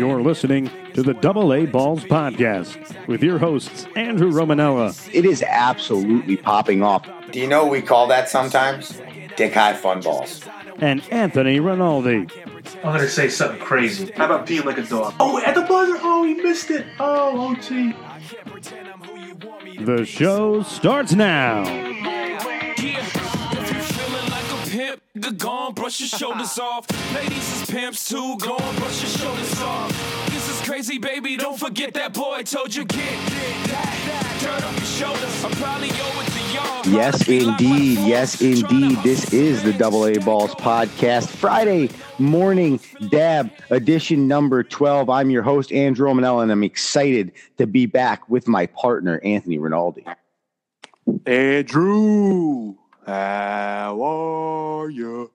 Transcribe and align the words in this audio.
You're 0.00 0.22
listening 0.22 0.70
to 0.94 1.02
the 1.02 1.12
Double 1.12 1.52
A 1.52 1.66
Balls 1.66 2.04
Podcast 2.04 3.06
with 3.06 3.22
your 3.22 3.36
hosts, 3.36 3.86
Andrew 3.96 4.30
Romanella. 4.30 4.96
It 5.12 5.26
is 5.26 5.42
absolutely 5.42 6.38
popping 6.38 6.82
off. 6.82 7.06
Do 7.30 7.38
you 7.38 7.46
know 7.46 7.64
what 7.64 7.72
we 7.72 7.82
call 7.82 8.06
that 8.06 8.30
sometimes? 8.30 8.98
Dick 9.36 9.52
High 9.52 9.74
Fun 9.74 10.00
Balls. 10.00 10.42
And 10.78 11.02
Anthony 11.12 11.60
Rinaldi. 11.60 12.28
I'm 12.76 12.82
gonna 12.82 13.08
say 13.08 13.28
something 13.28 13.60
crazy. 13.60 14.10
How 14.12 14.24
about 14.24 14.46
peeing 14.46 14.64
like 14.64 14.78
a 14.78 14.84
dog? 14.84 15.16
Oh, 15.20 15.38
at 15.44 15.54
the 15.54 15.60
buzzer! 15.60 15.98
Oh, 16.00 16.24
he 16.24 16.32
missed 16.32 16.70
it! 16.70 16.86
Oh, 16.98 17.50
OT. 17.50 17.92
The 19.84 20.06
show 20.06 20.62
starts 20.62 21.12
now. 21.12 21.89
Pimp, 25.20 25.38
good 25.38 25.38
gone, 25.38 25.74
brush 25.74 26.00
your 26.00 26.08
shoulders 26.08 26.58
off. 26.62 26.86
Ladies 27.14 27.62
is 27.62 27.70
pimps 27.70 28.08
too, 28.08 28.36
go 28.38 28.52
on, 28.52 28.76
brush 28.76 29.02
your 29.02 29.10
shoulders 29.10 29.60
off. 29.62 30.26
This 30.30 30.48
is 30.50 30.66
crazy, 30.66 30.98
baby, 30.98 31.36
don't 31.36 31.58
forget 31.58 31.94
that 31.94 32.12
boy 32.14 32.42
told 32.42 32.74
you 32.74 32.84
get 32.84 33.18
that 33.68 34.38
dirt 34.40 34.64
on 34.64 34.74
your 34.74 34.84
shoulders. 34.84 35.44
I'm 35.44 35.50
probably 35.52 35.90
over 35.90 36.24
to 36.24 36.54
y'all. 36.54 36.86
Yes, 36.86 37.28
indeed. 37.28 37.98
Yes, 37.98 38.40
indeed. 38.40 38.98
This 39.02 39.32
is 39.32 39.62
the 39.62 39.72
Double 39.72 40.06
A 40.06 40.18
Balls 40.18 40.54
podcast, 40.54 41.28
Friday 41.28 41.90
morning 42.18 42.78
DAAB 42.78 43.50
edition 43.70 44.26
number 44.28 44.62
12. 44.62 45.10
I'm 45.10 45.30
your 45.30 45.42
host, 45.42 45.72
Andrew 45.72 46.08
Romanella, 46.08 46.44
and 46.44 46.52
I'm 46.52 46.64
excited 46.64 47.32
to 47.58 47.66
be 47.66 47.86
back 47.86 48.28
with 48.28 48.48
my 48.48 48.66
partner, 48.66 49.20
Anthony 49.24 49.58
Rinaldi. 49.58 50.04
Andrew, 51.26 52.76
how 53.06 54.00
are 54.02 54.90
you? 54.90 55.30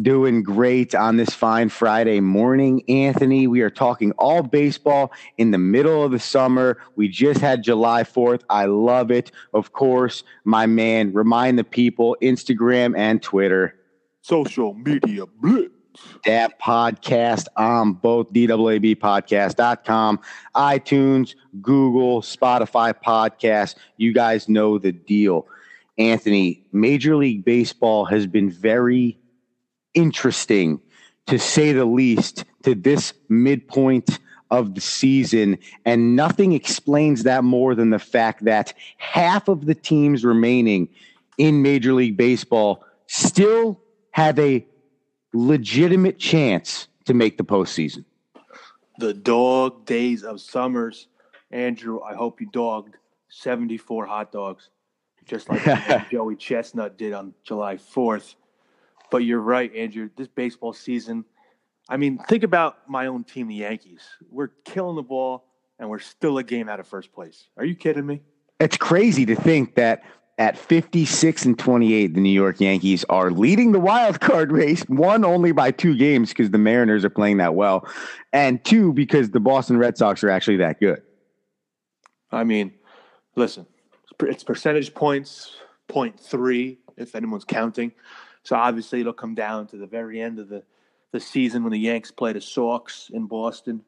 Doing 0.00 0.42
great 0.42 0.94
on 0.94 1.16
this 1.16 1.30
fine 1.30 1.68
Friday 1.68 2.20
morning, 2.20 2.82
Anthony. 2.88 3.46
We 3.46 3.60
are 3.60 3.70
talking 3.70 4.12
all 4.12 4.42
baseball 4.42 5.12
in 5.36 5.50
the 5.50 5.58
middle 5.58 6.04
of 6.04 6.12
the 6.12 6.18
summer. 6.18 6.78
We 6.96 7.08
just 7.08 7.40
had 7.40 7.64
July 7.64 8.04
4th. 8.04 8.42
I 8.48 8.66
love 8.66 9.10
it. 9.10 9.32
Of 9.52 9.72
course, 9.72 10.22
my 10.44 10.66
man, 10.66 11.12
remind 11.12 11.58
the 11.58 11.64
people 11.64 12.16
Instagram 12.22 12.96
and 12.96 13.20
Twitter. 13.20 13.74
Social 14.22 14.74
media 14.74 15.26
blitz. 15.26 15.74
That 16.24 16.60
podcast 16.60 17.46
on 17.56 17.94
both 17.94 18.32
DAABpodcast.com, 18.32 20.20
iTunes, 20.54 21.34
Google, 21.60 22.22
Spotify 22.22 22.94
podcast. 22.94 23.74
You 23.96 24.14
guys 24.14 24.48
know 24.48 24.78
the 24.78 24.92
deal. 24.92 25.48
Anthony, 26.00 26.64
Major 26.72 27.14
League 27.14 27.44
Baseball 27.44 28.06
has 28.06 28.26
been 28.26 28.50
very 28.50 29.18
interesting, 29.92 30.80
to 31.26 31.38
say 31.38 31.72
the 31.72 31.84
least, 31.84 32.46
to 32.62 32.74
this 32.74 33.12
midpoint 33.28 34.18
of 34.50 34.74
the 34.74 34.80
season. 34.80 35.58
And 35.84 36.16
nothing 36.16 36.54
explains 36.54 37.24
that 37.24 37.44
more 37.44 37.74
than 37.74 37.90
the 37.90 37.98
fact 37.98 38.44
that 38.46 38.72
half 38.96 39.46
of 39.46 39.66
the 39.66 39.74
teams 39.74 40.24
remaining 40.24 40.88
in 41.36 41.60
Major 41.60 41.92
League 41.92 42.16
Baseball 42.16 42.82
still 43.06 43.78
have 44.12 44.38
a 44.38 44.66
legitimate 45.34 46.18
chance 46.18 46.88
to 47.04 47.12
make 47.12 47.36
the 47.36 47.44
postseason. 47.44 48.04
The 48.98 49.12
dog 49.12 49.84
days 49.84 50.24
of 50.24 50.40
summers. 50.40 51.08
Andrew, 51.50 52.00
I 52.00 52.14
hope 52.14 52.40
you 52.40 52.48
dogged 52.50 52.96
74 53.28 54.06
hot 54.06 54.32
dogs, 54.32 54.70
just 55.26 55.48
like 55.48 56.08
Joey 56.10 56.36
Chestnut 56.36 56.96
did 56.96 57.12
on 57.12 57.34
July 57.44 57.76
4th. 57.76 58.34
But 59.10 59.18
you're 59.18 59.40
right, 59.40 59.74
Andrew. 59.74 60.10
This 60.16 60.28
baseball 60.28 60.72
season, 60.72 61.24
I 61.88 61.96
mean, 61.96 62.18
think 62.28 62.44
about 62.44 62.88
my 62.88 63.06
own 63.06 63.24
team, 63.24 63.48
the 63.48 63.56
Yankees. 63.56 64.02
We're 64.30 64.50
killing 64.64 64.96
the 64.96 65.02
ball, 65.02 65.44
and 65.78 65.88
we're 65.88 65.98
still 65.98 66.38
a 66.38 66.44
game 66.44 66.68
out 66.68 66.78
of 66.78 66.86
first 66.86 67.12
place. 67.12 67.48
Are 67.56 67.64
you 67.64 67.74
kidding 67.74 68.06
me? 68.06 68.22
It's 68.60 68.76
crazy 68.76 69.26
to 69.26 69.34
think 69.34 69.74
that 69.74 70.04
at 70.38 70.56
56 70.56 71.44
and 71.44 71.58
28, 71.58 72.14
the 72.14 72.20
New 72.20 72.30
York 72.30 72.60
Yankees 72.60 73.04
are 73.10 73.30
leading 73.30 73.72
the 73.72 73.80
wild 73.80 74.20
card 74.20 74.52
race, 74.52 74.82
one 74.88 75.24
only 75.24 75.52
by 75.52 75.70
two 75.70 75.96
games 75.96 76.30
because 76.30 76.50
the 76.50 76.58
Mariners 76.58 77.04
are 77.04 77.10
playing 77.10 77.38
that 77.38 77.54
well, 77.54 77.86
and 78.32 78.64
two 78.64 78.92
because 78.92 79.30
the 79.30 79.40
Boston 79.40 79.76
Red 79.76 79.98
Sox 79.98 80.24
are 80.24 80.30
actually 80.30 80.56
that 80.58 80.80
good. 80.80 81.02
I 82.32 82.44
mean, 82.44 82.72
listen, 83.34 83.66
it's 84.22 84.44
percentage 84.44 84.94
points, 84.94 85.56
point 85.88 86.18
three, 86.18 86.78
if 86.96 87.14
anyone's 87.14 87.44
counting. 87.44 87.92
So 88.42 88.56
obviously 88.56 89.00
it'll 89.00 89.12
come 89.12 89.34
down 89.34 89.66
to 89.68 89.76
the 89.76 89.86
very 89.86 90.20
end 90.20 90.38
of 90.38 90.48
the, 90.48 90.62
the 91.12 91.20
season 91.20 91.62
when 91.62 91.72
the 91.72 91.78
Yanks 91.78 92.10
play 92.10 92.32
the 92.32 92.40
Sox 92.40 93.10
in 93.12 93.26
Boston. 93.26 93.82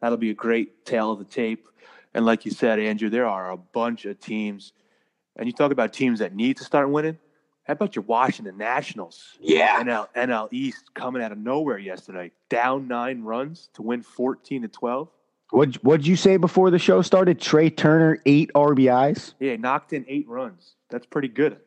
That'll 0.00 0.18
be 0.18 0.30
a 0.30 0.34
great 0.34 0.84
tale 0.84 1.12
of 1.12 1.18
the 1.18 1.24
tape. 1.24 1.66
And 2.14 2.26
like 2.26 2.44
you 2.44 2.50
said, 2.50 2.78
Andrew, 2.78 3.08
there 3.08 3.26
are 3.26 3.50
a 3.50 3.56
bunch 3.56 4.04
of 4.04 4.18
teams. 4.20 4.72
And 5.36 5.46
you 5.46 5.52
talk 5.52 5.72
about 5.72 5.92
teams 5.92 6.18
that 6.18 6.34
need 6.34 6.58
to 6.58 6.64
start 6.64 6.90
winning. 6.90 7.18
How 7.64 7.74
about 7.74 7.94
your 7.94 8.02
Washington 8.02 8.58
Nationals? 8.58 9.38
Yeah. 9.40 9.82
NL, 9.82 10.08
NL 10.16 10.48
East 10.50 10.92
coming 10.94 11.22
out 11.22 11.30
of 11.30 11.38
nowhere 11.38 11.78
yesterday, 11.78 12.32
down 12.48 12.88
nine 12.88 13.22
runs 13.22 13.70
to 13.74 13.82
win 13.82 14.02
14 14.02 14.62
to 14.62 14.68
12. 14.68 15.08
What 15.52 15.74
what'd 15.84 16.06
you 16.06 16.16
say 16.16 16.38
before 16.38 16.70
the 16.70 16.78
show 16.78 17.02
started? 17.02 17.38
Trey 17.38 17.68
Turner, 17.68 18.18
eight 18.24 18.50
RBIs. 18.54 19.34
Yeah, 19.38 19.56
knocked 19.56 19.92
in 19.92 20.06
eight 20.08 20.26
runs. 20.26 20.76
That's 20.88 21.04
pretty 21.04 21.28
good. 21.28 21.58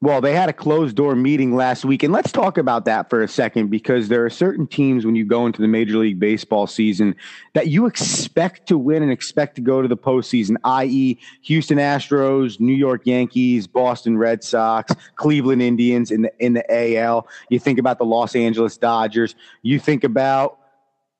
Well, 0.00 0.20
they 0.20 0.34
had 0.34 0.48
a 0.48 0.52
closed 0.52 0.94
door 0.94 1.16
meeting 1.16 1.56
last 1.56 1.84
week, 1.84 2.02
and 2.02 2.12
let's 2.12 2.30
talk 2.30 2.58
about 2.58 2.84
that 2.84 3.10
for 3.10 3.22
a 3.22 3.28
second 3.28 3.70
because 3.70 4.08
there 4.08 4.24
are 4.24 4.30
certain 4.30 4.66
teams 4.66 5.04
when 5.04 5.16
you 5.16 5.24
go 5.24 5.46
into 5.46 5.60
the 5.60 5.66
Major 5.66 5.96
League 5.96 6.20
Baseball 6.20 6.68
season 6.68 7.16
that 7.54 7.68
you 7.68 7.86
expect 7.86 8.68
to 8.68 8.78
win 8.78 9.02
and 9.02 9.10
expect 9.10 9.56
to 9.56 9.62
go 9.62 9.82
to 9.82 9.88
the 9.88 9.96
postseason, 9.96 10.56
i.e., 10.62 11.18
Houston 11.42 11.78
Astros, 11.78 12.60
New 12.60 12.74
York 12.74 13.02
Yankees, 13.06 13.66
Boston 13.66 14.18
Red 14.18 14.44
Sox, 14.44 14.92
Cleveland 15.16 15.62
Indians 15.62 16.12
in 16.12 16.22
the 16.22 16.32
in 16.38 16.52
the 16.52 16.64
AL. 16.96 17.26
You 17.48 17.58
think 17.58 17.80
about 17.80 17.98
the 17.98 18.04
Los 18.04 18.36
Angeles 18.36 18.76
Dodgers. 18.76 19.34
You 19.62 19.80
think 19.80 20.04
about 20.04 20.60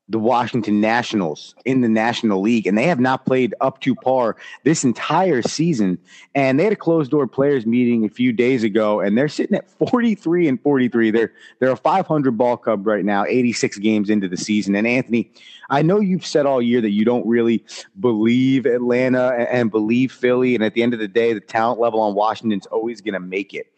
the 0.09 0.19
Washington 0.19 0.81
Nationals 0.81 1.55
in 1.65 1.81
the 1.81 1.89
National 1.89 2.41
League, 2.41 2.67
and 2.67 2.78
they 2.78 2.84
have 2.84 3.00
not 3.00 3.27
played 3.27 3.55
up 3.61 3.81
to 3.81 3.94
par 3.94 4.37
this 4.62 4.84
entire 4.84 5.43
season. 5.43 5.99
And 6.34 6.61
they 6.61 6.65
had 6.65 6.72
a 6.72 6.77
closed 6.77 7.11
door 7.11 7.27
players 7.27 7.67
meeting 7.67 8.05
a 8.05 8.09
few 8.09 8.33
days 8.33 8.62
ago, 8.62 9.00
and 9.00 9.19
they're 9.19 9.28
sitting 9.28 9.56
at 9.56 9.69
43 9.71 10.49
and 10.49 10.62
43. 10.62 11.11
They're 11.11 11.33
they're 11.59 11.71
a 11.71 11.77
500 11.77 12.39
ball 12.39 12.56
club 12.56 12.87
right 12.87 13.05
now, 13.05 13.25
86 13.25 13.78
games 13.78 14.09
into 14.09 14.28
the 14.28 14.37
season. 14.37 14.77
And 14.77 14.87
Anthony, 14.87 15.31
I 15.71 15.83
know 15.83 15.99
you've 15.99 16.27
said 16.27 16.47
all 16.47 16.62
year 16.62 16.81
that 16.81 16.91
you 16.91 17.05
don't 17.05 17.27
really 17.27 17.65
believe 17.99 18.67
Atlanta 18.67 19.31
and, 19.31 19.49
and 19.49 19.71
believe 19.71 20.12
Philly, 20.12 20.55
and 20.55 20.62
at 20.62 20.75
the 20.75 20.84
end 20.84 20.94
of 20.94 21.00
the 21.00 21.09
day, 21.09 21.33
the 21.33 21.41
talent 21.41 21.81
level 21.81 22.00
on 22.00 22.15
Washington's 22.15 22.67
always 22.67 23.00
going 23.00 23.15
to 23.15 23.21
make 23.21 23.55
it. 23.55 23.73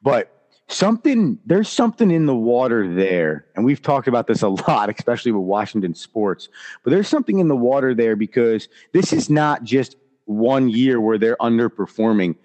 But 0.00 0.41
something 0.72 1.38
there's 1.44 1.68
something 1.68 2.10
in 2.10 2.26
the 2.26 2.34
water 2.34 2.92
there 2.92 3.46
and 3.54 3.64
we've 3.64 3.82
talked 3.82 4.08
about 4.08 4.26
this 4.26 4.42
a 4.42 4.48
lot 4.68 4.88
especially 4.88 5.30
with 5.30 5.42
washington 5.42 5.94
sports 5.94 6.48
but 6.82 6.90
there's 6.90 7.08
something 7.08 7.38
in 7.38 7.48
the 7.48 7.56
water 7.56 7.94
there 7.94 8.16
because 8.16 8.68
this 8.92 9.12
is 9.12 9.28
not 9.28 9.62
just 9.62 9.96
one 10.26 10.68
year 10.68 11.00
where 11.00 11.18
they're 11.18 11.36
underperforming. 11.36 12.36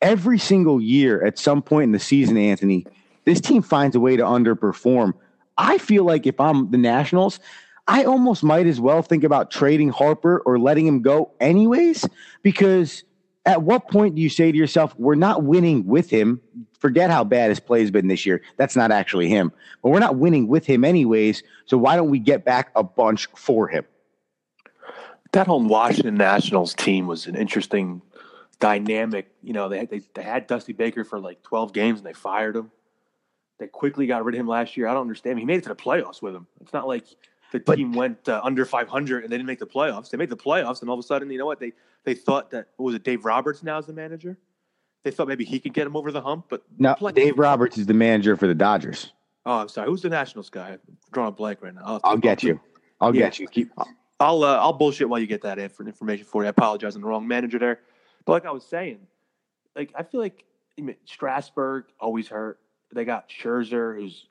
Every 0.00 0.38
single 0.38 0.80
year 0.80 1.24
at 1.24 1.38
some 1.38 1.62
point 1.62 1.84
in 1.84 1.92
the 1.92 1.98
season 1.98 2.36
anthony 2.36 2.86
this 3.24 3.40
team 3.40 3.60
finds 3.60 3.94
a 3.94 4.00
way 4.00 4.16
to 4.16 4.22
underperform. 4.22 5.12
I 5.58 5.78
feel 5.78 6.04
like 6.04 6.26
if 6.26 6.40
i'm 6.40 6.70
the 6.70 6.78
nationals 6.78 7.40
i 7.88 8.04
almost 8.04 8.44
might 8.44 8.66
as 8.66 8.80
well 8.80 9.02
think 9.02 9.24
about 9.24 9.50
trading 9.50 9.88
harper 9.88 10.38
or 10.46 10.58
letting 10.58 10.86
him 10.86 11.02
go 11.02 11.32
anyways 11.40 12.06
because 12.42 13.02
at 13.48 13.62
what 13.62 13.88
point 13.88 14.14
do 14.14 14.20
you 14.20 14.28
say 14.28 14.52
to 14.52 14.58
yourself, 14.58 14.94
we're 14.98 15.14
not 15.14 15.42
winning 15.42 15.86
with 15.86 16.10
him? 16.10 16.38
Forget 16.78 17.10
how 17.10 17.24
bad 17.24 17.48
his 17.48 17.58
play 17.58 17.80
has 17.80 17.90
been 17.90 18.06
this 18.06 18.26
year. 18.26 18.42
That's 18.58 18.76
not 18.76 18.90
actually 18.90 19.30
him. 19.30 19.52
But 19.82 19.88
we're 19.88 20.00
not 20.00 20.16
winning 20.16 20.48
with 20.48 20.66
him 20.66 20.84
anyways. 20.84 21.42
So 21.64 21.78
why 21.78 21.96
don't 21.96 22.10
we 22.10 22.18
get 22.18 22.44
back 22.44 22.70
a 22.76 22.82
bunch 22.82 23.26
for 23.34 23.66
him? 23.66 23.86
That 25.32 25.46
whole 25.46 25.64
Washington 25.64 26.16
Nationals 26.16 26.74
team 26.74 27.06
was 27.06 27.26
an 27.26 27.36
interesting 27.36 28.02
dynamic. 28.60 29.30
You 29.42 29.54
know, 29.54 29.70
they, 29.70 29.86
they, 29.86 30.02
they 30.14 30.22
had 30.22 30.46
Dusty 30.46 30.74
Baker 30.74 31.02
for 31.02 31.18
like 31.18 31.42
12 31.42 31.72
games 31.72 32.00
and 32.00 32.06
they 32.06 32.12
fired 32.12 32.54
him. 32.54 32.70
They 33.58 33.66
quickly 33.66 34.06
got 34.06 34.26
rid 34.26 34.34
of 34.34 34.40
him 34.40 34.46
last 34.46 34.76
year. 34.76 34.88
I 34.88 34.92
don't 34.92 35.00
understand. 35.00 35.38
He 35.38 35.46
made 35.46 35.56
it 35.58 35.62
to 35.62 35.70
the 35.70 35.74
playoffs 35.74 36.20
with 36.20 36.34
him. 36.34 36.46
It's 36.60 36.74
not 36.74 36.86
like 36.86 37.06
the 37.52 37.60
But- 37.60 37.76
team 37.76 37.92
went 37.92 38.28
uh, 38.28 38.40
under 38.44 38.64
500 38.64 39.24
and 39.24 39.32
they 39.32 39.36
didn't 39.36 39.46
make 39.46 39.58
the 39.58 39.66
playoffs. 39.66 40.10
They 40.10 40.18
made 40.18 40.28
the 40.30 40.36
playoffs, 40.36 40.80
and 40.80 40.90
all 40.90 40.94
of 40.98 41.00
a 41.04 41.06
sudden, 41.06 41.30
you 41.30 41.38
know 41.38 41.46
what? 41.46 41.60
They 41.60 41.72
they 42.04 42.14
thought 42.14 42.50
that 42.52 42.68
what 42.76 42.86
was 42.86 42.94
it? 42.94 43.04
Dave 43.04 43.24
Roberts 43.24 43.62
now 43.62 43.78
is 43.78 43.86
the 43.86 43.92
manager. 43.92 44.38
They 45.04 45.10
thought 45.10 45.28
maybe 45.28 45.44
he 45.44 45.60
could 45.60 45.72
get 45.74 45.86
him 45.86 45.96
over 45.96 46.10
the 46.10 46.20
hump, 46.20 46.46
but 46.48 46.62
No, 46.78 46.94
play- 46.94 47.12
Dave 47.12 47.38
Roberts 47.38 47.78
is 47.78 47.86
the 47.86 47.94
manager 47.94 48.36
for 48.36 48.46
the 48.46 48.54
Dodgers. 48.54 49.12
Oh, 49.46 49.58
I'm 49.60 49.68
sorry. 49.68 49.88
Who's 49.88 50.02
the 50.02 50.08
Nationals 50.10 50.50
guy? 50.50 50.70
I'm 50.70 50.80
drawing 51.12 51.28
a 51.28 51.32
blank 51.32 51.62
right 51.62 51.74
now. 51.74 51.82
I'll, 51.84 52.00
I'll 52.04 52.16
get 52.16 52.42
you. 52.42 52.60
I'll 53.00 53.14
Yeah. 53.14 53.22
get 53.26 53.38
you. 53.38 53.46
Keep 53.48 53.70
I'll 54.20 54.42
uh, 54.42 54.56
I'll 54.58 54.72
bullshit 54.72 55.08
while 55.08 55.20
you 55.20 55.26
get 55.26 55.42
that 55.42 55.58
inf- 55.58 55.80
information 55.80 56.26
for 56.26 56.42
you. 56.42 56.46
I 56.46 56.50
apologize. 56.50 56.96
I'm 56.96 57.02
the 57.02 57.08
wrong 57.08 57.26
manager 57.26 57.58
there. 57.58 57.80
But 58.24 58.32
like 58.32 58.46
I 58.46 58.50
was 58.50 58.64
saying, 58.66 58.98
like 59.76 59.92
I 59.94 60.02
feel 60.02 60.20
like 60.20 60.44
I 60.78 60.82
mean, 60.82 60.96
Strasburg 61.04 61.84
always 62.00 62.28
hurt. 62.28 62.58
They 62.94 63.04
got 63.04 63.28
Scherzer, 63.28 63.96
who's 63.98 64.26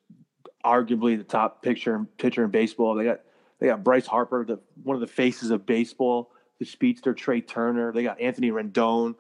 arguably 0.66 1.18
the 1.18 1.24
top 1.24 1.62
pitcher 1.62 2.06
pitcher 2.18 2.44
in 2.44 2.52
baseball. 2.52 2.96
They 2.96 3.06
got 3.06 3.22
They 3.60 3.68
got 3.68 3.84
Bryce 3.84 4.06
Harper, 4.06 4.46
the 4.46 4.60
one 4.84 4.96
of 4.96 5.02
the 5.02 5.08
faces 5.08 5.52
of 5.52 5.66
baseball, 5.66 6.32
the 6.60 6.66
speedster 6.66 7.14
Trey 7.14 7.42
Turner. 7.42 7.92
They 7.92 8.04
got 8.04 8.20
Anthony 8.20 8.52
Rendon. 8.52 9.16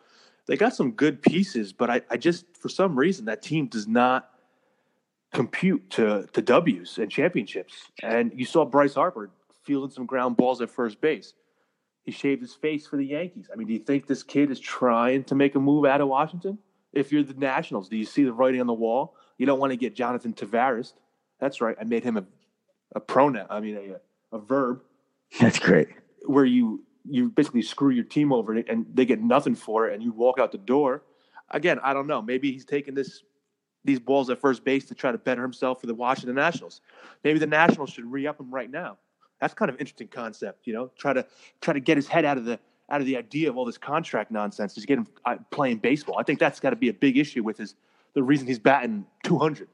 They 0.47 0.55
got 0.55 0.75
some 0.75 0.91
good 0.91 1.21
pieces, 1.21 1.73
but 1.73 1.89
I, 1.89 2.01
I 2.09 2.17
just 2.17 2.45
for 2.57 2.69
some 2.69 2.97
reason 2.97 3.25
that 3.25 3.41
team 3.41 3.67
does 3.67 3.87
not 3.87 4.29
compute 5.33 5.89
to 5.91 6.27
to 6.33 6.41
W's 6.41 6.97
and 6.97 7.11
championships. 7.11 7.91
And 8.01 8.31
you 8.35 8.45
saw 8.45 8.65
Bryce 8.65 8.95
Harper 8.95 9.29
fielding 9.63 9.91
some 9.91 10.05
ground 10.05 10.37
balls 10.37 10.61
at 10.61 10.69
first 10.69 11.01
base. 11.01 11.33
He 12.03 12.13
shaved 12.13 12.41
his 12.41 12.53
face 12.53 12.87
for 12.87 12.95
the 12.95 13.05
Yankees. 13.05 13.49
I 13.51 13.57
mean, 13.57 13.67
do 13.67 13.73
you 13.73 13.79
think 13.79 14.07
this 14.07 14.23
kid 14.23 14.49
is 14.49 14.61
trying 14.61 15.25
to 15.25 15.35
make 15.35 15.55
a 15.55 15.59
move 15.59 15.83
out 15.83 15.99
of 15.99 16.07
Washington? 16.07 16.57
If 16.93 17.11
you're 17.11 17.21
the 17.21 17.33
Nationals, 17.33 17.89
do 17.89 17.97
you 17.97 18.05
see 18.05 18.23
the 18.23 18.31
writing 18.31 18.61
on 18.61 18.67
the 18.67 18.73
wall? 18.73 19.15
You 19.37 19.45
don't 19.45 19.59
want 19.59 19.71
to 19.71 19.77
get 19.77 19.93
Jonathan 19.93 20.33
Tavares. 20.33 20.93
That's 21.39 21.61
right. 21.61 21.75
I 21.79 21.83
made 21.83 22.03
him 22.03 22.17
a, 22.17 22.25
a 22.95 22.99
pronoun. 22.99 23.47
I 23.49 23.59
mean, 23.59 23.77
a, 23.77 24.35
a 24.35 24.39
verb. 24.39 24.81
That's 25.39 25.59
great. 25.59 25.89
Where 26.25 26.45
you 26.45 26.83
you 27.09 27.29
basically 27.29 27.61
screw 27.61 27.89
your 27.89 28.03
team 28.03 28.33
over 28.33 28.53
and 28.53 28.85
they 28.93 29.05
get 29.05 29.21
nothing 29.21 29.55
for 29.55 29.87
it, 29.87 29.93
and 29.93 30.03
you 30.03 30.11
walk 30.11 30.39
out 30.39 30.51
the 30.51 30.57
door. 30.57 31.03
Again, 31.51 31.79
I 31.81 31.93
don't 31.93 32.07
know. 32.07 32.21
Maybe 32.21 32.51
he's 32.51 32.65
taking 32.65 32.93
this 32.93 33.23
these 33.85 33.99
balls 33.99 34.29
at 34.29 34.39
first 34.39 34.65
base 34.65 34.85
to 34.85 34.95
try 34.95 35.11
to 35.11 35.17
better 35.17 35.41
himself 35.41 35.79
for 35.79 35.87
the 35.87 35.95
Washington 35.95 36.35
Nationals. 36.35 36.81
Maybe 37.23 37.39
the 37.39 37.47
Nationals 37.47 37.89
should 37.89 38.11
re-up 38.11 38.39
him 38.39 38.53
right 38.53 38.69
now. 38.69 38.97
That's 39.39 39.53
kind 39.53 39.69
of 39.69 39.79
interesting 39.79 40.09
concept, 40.09 40.67
you 40.67 40.73
know. 40.73 40.91
Try 40.97 41.13
to 41.13 41.25
try 41.61 41.73
to 41.73 41.79
get 41.79 41.95
his 41.95 42.07
head 42.07 42.25
out 42.25 42.37
of 42.37 42.45
the 42.45 42.59
out 42.89 43.01
of 43.01 43.07
the 43.07 43.17
idea 43.17 43.49
of 43.49 43.57
all 43.57 43.65
this 43.65 43.77
contract 43.77 44.31
nonsense. 44.31 44.73
Just 44.75 44.87
get 44.87 44.97
him 44.97 45.07
uh, 45.25 45.35
playing 45.51 45.77
baseball. 45.77 46.17
I 46.19 46.23
think 46.23 46.39
that's 46.39 46.59
got 46.59 46.71
to 46.71 46.75
be 46.75 46.89
a 46.89 46.93
big 46.93 47.17
issue 47.17 47.43
with 47.43 47.57
his 47.57 47.75
the 48.13 48.23
reason 48.23 48.47
he's 48.47 48.59
batting 48.59 49.05
200. 49.23 49.67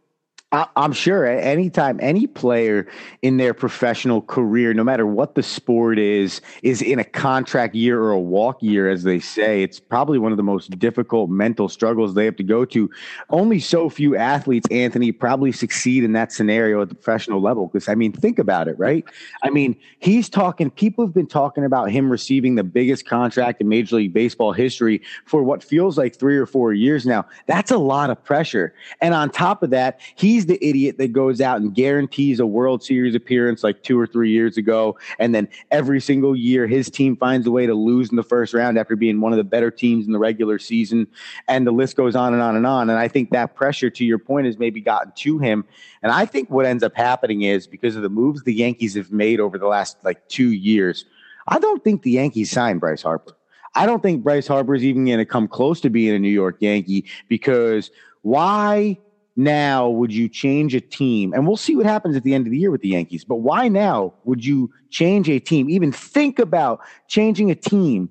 I, 0.54 0.68
I'm 0.76 0.94
sure 0.94 1.26
at 1.26 1.44
any 1.44 1.72
time, 1.72 2.00
any 2.02 2.28
player 2.28 2.88
in 3.24 3.38
their 3.38 3.56
professional 3.56 4.22
career, 4.22 4.74
no 4.74 4.84
matter 4.84 5.06
what 5.06 5.34
the 5.34 5.42
sport 5.42 5.98
is, 5.98 6.42
is 6.62 6.82
in 6.82 7.00
a 7.00 7.04
contract 7.04 7.74
year 7.74 8.00
or 8.00 8.12
a 8.12 8.20
walk 8.20 8.62
year, 8.62 8.88
as 8.88 9.02
they 9.02 9.20
say, 9.20 9.64
it's 9.64 9.80
probably 9.80 10.20
one 10.20 10.32
of 10.32 10.38
the 10.38 10.44
most 10.44 10.78
difficult 10.78 11.32
mental 11.32 11.68
struggles 11.68 12.14
they 12.14 12.26
have 12.26 12.36
to 12.36 12.44
go 12.44 12.66
to. 12.66 12.90
Only 13.32 13.60
so 13.60 13.90
few 13.90 14.16
athletes, 14.16 14.68
Anthony, 14.70 15.12
probably 15.12 15.52
succeed 15.52 16.04
in 16.04 16.14
that 16.14 16.32
scenario 16.32 16.84
at 16.84 16.90
the 16.90 16.96
professional 16.96 17.42
level. 17.42 17.68
Because, 17.68 17.90
I 17.90 17.96
mean, 17.96 18.12
think 18.12 18.38
about 18.38 18.68
it, 18.68 18.78
right? 18.78 19.04
I 19.42 19.50
mean, 19.50 19.76
he's 20.00 20.30
talking, 20.30 20.70
people 20.70 21.04
have 21.04 21.16
been 21.16 21.26
talking 21.26 21.66
about 21.66 21.90
him 21.90 22.12
receiving 22.12 22.54
the 22.56 22.64
biggest 22.64 23.08
contract 23.08 23.60
in 23.60 23.70
Major 23.70 23.96
League 23.96 24.14
Baseball 24.14 24.54
history 24.54 25.02
for 25.26 25.42
what 25.42 25.64
feels 25.64 25.98
like 25.98 26.16
three 26.16 26.38
or 26.38 26.46
four 26.46 26.74
years 26.74 27.08
now. 27.08 27.26
That's 27.48 27.72
a 27.72 27.78
lot 27.80 28.12
of 28.12 28.24
pressure. 28.24 28.76
And 29.02 29.16
on 29.16 29.32
top 29.32 29.64
of 29.64 29.72
that, 29.72 30.00
he's 30.14 30.43
he's 30.44 30.60
the 30.60 30.68
idiot 30.68 30.98
that 30.98 31.13
goes 31.13 31.42
out 31.42 31.62
and 31.62 31.74
guarantees 31.74 32.40
a 32.40 32.45
World 32.45 32.84
Series 32.84 33.16
appearance 33.16 33.63
like 33.63 33.81
two 33.84 34.00
or 34.00 34.06
three 34.06 34.31
years 34.31 34.57
ago. 34.57 34.98
And 35.19 35.34
then 35.34 35.48
every 35.72 36.01
single 36.01 36.36
year, 36.36 36.68
his 36.68 36.90
team 36.90 37.16
finds 37.16 37.48
a 37.48 37.51
way 37.51 37.66
to 37.66 37.74
lose 37.74 38.10
in 38.10 38.16
the 38.16 38.24
first 38.24 38.54
round 38.54 38.78
after 38.78 38.95
being 38.95 39.22
one 39.22 39.31
of 39.31 39.38
the 39.38 39.44
better 39.44 39.72
teams 39.72 40.06
in 40.06 40.12
the 40.12 40.19
regular 40.19 40.60
season. 40.60 41.07
And 41.48 41.66
the 41.66 41.72
list 41.72 41.95
goes 41.95 42.16
on 42.16 42.34
and 42.34 42.42
on 42.42 42.56
and 42.56 42.68
on. 42.68 42.90
And 42.90 43.00
I 43.00 43.07
think 43.07 43.31
that 43.31 43.56
pressure, 43.56 43.90
to 43.90 44.06
your 44.06 44.19
point, 44.19 44.45
has 44.45 44.57
maybe 44.57 44.81
gotten 44.81 45.13
to 45.18 45.38
him. 45.40 45.66
And 46.01 46.12
I 46.12 46.25
think 46.25 46.50
what 46.50 46.66
ends 46.66 46.84
up 46.84 46.96
happening 46.96 47.44
is 47.44 47.68
because 47.68 47.96
of 47.96 48.01
the 48.01 48.10
moves 48.10 48.44
the 48.44 48.54
Yankees 48.54 48.96
have 48.96 49.12
made 49.12 49.39
over 49.39 49.57
the 49.57 49.68
last 49.68 49.98
like 50.04 50.28
two 50.28 50.51
years, 50.51 51.06
I 51.48 51.60
don't 51.60 51.84
think 51.84 52.04
the 52.04 52.12
Yankees 52.12 52.51
signed 52.51 52.80
Bryce 52.80 53.01
Harper. 53.01 53.36
I 53.75 53.86
don't 53.88 54.04
think 54.04 54.24
Bryce 54.24 54.48
Harper 54.48 54.75
is 54.75 54.84
even 54.84 55.06
going 55.06 55.18
to 55.18 55.25
come 55.25 55.48
close 55.48 55.81
to 55.81 55.89
being 55.89 56.13
a 56.13 56.19
New 56.19 56.30
York 56.30 56.57
Yankee 56.60 57.06
because 57.28 57.89
why 58.22 59.00
now 59.36 59.90
would 59.90 60.14
you 60.14 60.30
change 60.30 60.76
a 60.76 60.82
team? 60.82 61.34
And 61.34 61.48
we'll 61.48 61.58
see 61.58 61.76
what 61.76 61.86
happens 61.86 62.16
at 62.16 62.24
the 62.24 62.34
end 62.34 62.48
of 62.48 62.52
the 62.52 62.58
year 62.58 62.72
with 62.72 62.82
the 62.82 62.90
Yankees. 62.90 63.24
But 63.24 63.38
why 63.38 63.68
now 63.68 64.14
would 64.24 64.46
you 64.46 64.72
change 64.90 65.30
a 65.30 65.40
team? 65.40 65.70
Even 65.70 65.92
think 65.92 66.40
about 66.40 66.80
changing 67.08 67.50
a 67.52 67.56
team 67.56 68.10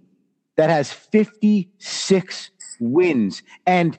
that 0.56 0.70
has 0.70 0.92
56 0.92 2.50
wins 2.80 3.42
and 3.66 3.98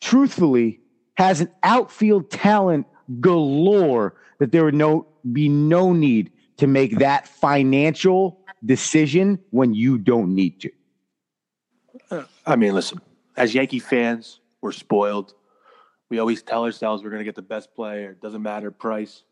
truthfully 0.00 0.80
has 1.14 1.40
an 1.40 1.50
outfield 1.62 2.30
talent 2.30 2.86
galore 3.20 4.14
that 4.38 4.52
there 4.52 4.64
would 4.64 4.74
no 4.74 5.06
be 5.32 5.48
no 5.48 5.92
need 5.92 6.30
to 6.56 6.66
make 6.66 6.98
that 6.98 7.26
financial 7.26 8.40
decision 8.64 9.38
when 9.50 9.74
you 9.74 9.98
don't 9.98 10.34
need 10.34 10.60
to. 10.60 10.70
I 12.46 12.56
mean, 12.56 12.74
listen, 12.74 13.00
as 13.36 13.54
Yankee 13.54 13.78
fans, 13.78 14.40
we're 14.60 14.72
spoiled 14.72 15.34
we 16.10 16.18
always 16.18 16.42
tell 16.42 16.64
ourselves 16.64 17.02
we're 17.02 17.10
going 17.10 17.20
to 17.20 17.24
get 17.24 17.36
the 17.36 17.42
best 17.42 17.74
player. 17.74 18.16
Doesn't 18.20 18.42
matter 18.42 18.70
price. 18.70 19.22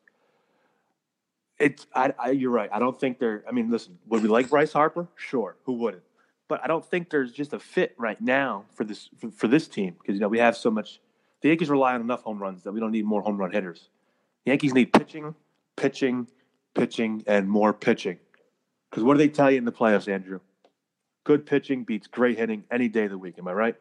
It's 1.59 1.87
I, 1.95 2.15
I, 2.19 2.31
you're 2.31 2.53
right. 2.53 2.71
I 2.73 2.79
don't 2.79 2.99
think 2.99 3.19
they're. 3.19 3.43
I 3.47 3.53
mean, 3.53 3.71
listen, 3.71 3.99
would 4.07 4.23
we 4.23 4.29
like 4.29 4.49
Bryce 4.49 4.73
Harper? 4.73 5.09
Sure, 5.17 5.57
who 5.65 5.73
wouldn't? 5.75 6.05
But 6.47 6.63
I 6.63 6.69
don't 6.69 6.85
think 6.85 7.11
there's 7.11 7.33
just 7.33 7.53
a 7.53 7.59
fit 7.59 7.95
right 7.99 8.19
now 8.21 8.65
for 8.75 8.85
this 8.85 9.11
for, 9.19 9.31
for 9.31 9.49
this 9.49 9.67
team 9.67 9.97
because 10.01 10.15
you 10.15 10.21
know 10.21 10.29
we 10.29 10.39
have 10.39 10.57
so 10.57 10.71
much. 10.71 11.01
The 11.43 11.49
Yankees 11.49 11.69
rely 11.69 11.95
on 11.95 12.01
enough 12.01 12.23
home 12.23 12.39
runs 12.39 12.63
that 12.63 12.73
we 12.73 12.81
don't 12.81 12.93
need 12.93 13.05
more 13.05 13.23
home 13.23 13.37
run 13.37 13.51
hitters. 13.51 13.89
The 14.45 14.53
Yankees 14.53 14.73
need 14.73 14.93
pitching, 14.93 15.35
pitching, 15.77 16.29
pitching, 16.75 17.25
and 17.27 17.49
more 17.49 17.73
pitching. 17.73 18.19
Because 18.91 19.03
what 19.03 19.15
do 19.15 19.19
they 19.19 19.29
tell 19.29 19.51
you 19.51 19.59
in 19.59 19.65
the 19.65 19.73
playoffs, 19.73 20.09
Andrew? 20.09 20.41
Good 21.25 21.45
pitching 21.45 21.85
beats 21.85 22.07
great 22.07 22.39
hitting 22.39 22.65
any 22.71 22.89
day 22.89 23.05
of 23.05 23.11
the 23.11 23.19
week. 23.19 23.35
Am 23.39 23.47
I 23.49 23.53
right? 23.53 23.77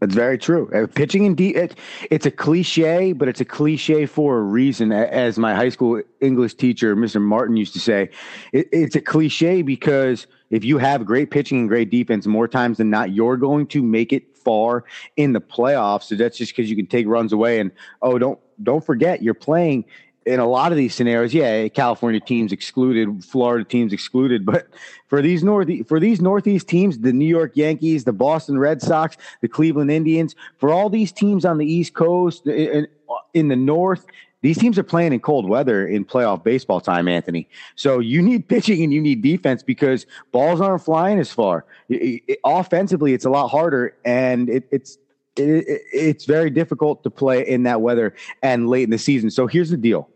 That's 0.00 0.14
very 0.14 0.38
true. 0.38 0.70
Uh, 0.72 0.86
pitching 0.86 1.24
in 1.24 1.34
deep, 1.34 1.56
it, 1.56 1.76
it's 2.10 2.24
a 2.24 2.30
cliche, 2.30 3.12
but 3.12 3.26
it's 3.26 3.40
a 3.40 3.44
cliche 3.44 4.06
for 4.06 4.38
a 4.38 4.42
reason. 4.42 4.92
As 4.92 5.38
my 5.38 5.54
high 5.54 5.70
school 5.70 6.00
English 6.20 6.54
teacher, 6.54 6.94
Mr. 6.94 7.20
Martin, 7.20 7.56
used 7.56 7.72
to 7.72 7.80
say, 7.80 8.10
it, 8.52 8.68
it's 8.70 8.94
a 8.94 9.00
cliche 9.00 9.62
because 9.62 10.28
if 10.50 10.64
you 10.64 10.78
have 10.78 11.04
great 11.04 11.30
pitching 11.30 11.60
and 11.60 11.68
great 11.68 11.90
defense, 11.90 12.26
more 12.26 12.46
times 12.46 12.78
than 12.78 12.90
not, 12.90 13.10
you're 13.12 13.36
going 13.36 13.66
to 13.68 13.82
make 13.82 14.12
it 14.12 14.36
far 14.36 14.84
in 15.16 15.32
the 15.32 15.40
playoffs. 15.40 16.04
So 16.04 16.14
that's 16.14 16.38
just 16.38 16.56
because 16.56 16.70
you 16.70 16.76
can 16.76 16.86
take 16.86 17.06
runs 17.06 17.32
away. 17.32 17.58
And 17.58 17.72
oh, 18.00 18.18
don't 18.18 18.38
don't 18.62 18.84
forget, 18.84 19.22
you're 19.22 19.34
playing 19.34 19.84
in 20.28 20.40
a 20.40 20.46
lot 20.46 20.72
of 20.72 20.78
these 20.78 20.94
scenarios, 20.94 21.32
yeah, 21.32 21.68
California 21.68 22.20
teams 22.20 22.52
excluded, 22.52 23.24
Florida 23.24 23.64
teams 23.64 23.92
excluded, 23.92 24.44
but 24.44 24.66
for 25.06 25.22
these 25.22 25.42
north 25.42 25.68
for 25.86 25.98
these 25.98 26.20
Northeast 26.20 26.68
teams, 26.68 26.98
the 26.98 27.12
New 27.12 27.26
York 27.26 27.52
Yankees, 27.54 28.04
the 28.04 28.12
Boston 28.12 28.58
Red 28.58 28.82
Sox, 28.82 29.16
the 29.40 29.48
Cleveland 29.48 29.90
Indians, 29.90 30.36
for 30.58 30.70
all 30.70 30.90
these 30.90 31.12
teams 31.12 31.44
on 31.44 31.58
the 31.58 31.66
East 31.66 31.94
Coast 31.94 32.46
in, 32.46 32.86
in 33.32 33.48
the 33.48 33.56
North, 33.56 34.06
these 34.42 34.58
teams 34.58 34.78
are 34.78 34.84
playing 34.84 35.12
in 35.12 35.20
cold 35.20 35.48
weather 35.48 35.88
in 35.88 36.04
playoff 36.04 36.44
baseball 36.44 36.80
time, 36.80 37.08
Anthony. 37.08 37.48
So 37.74 37.98
you 37.98 38.22
need 38.22 38.48
pitching 38.48 38.84
and 38.84 38.92
you 38.92 39.00
need 39.00 39.22
defense 39.22 39.62
because 39.62 40.06
balls 40.30 40.60
aren't 40.60 40.84
flying 40.84 41.18
as 41.18 41.32
far. 41.32 41.64
It, 41.88 42.22
it, 42.28 42.38
offensively, 42.44 43.14
it's 43.14 43.24
a 43.24 43.30
lot 43.30 43.48
harder, 43.48 43.96
and 44.04 44.48
it, 44.50 44.68
it's 44.70 44.98
it's 45.40 46.24
very 46.24 46.50
difficult 46.50 47.04
to 47.04 47.10
play 47.10 47.46
in 47.46 47.62
that 47.62 47.80
weather 47.80 48.12
and 48.42 48.68
late 48.68 48.82
in 48.82 48.90
the 48.90 48.98
season. 48.98 49.30
So 49.30 49.46
here's 49.46 49.70
the 49.70 49.76
deal 49.76 50.08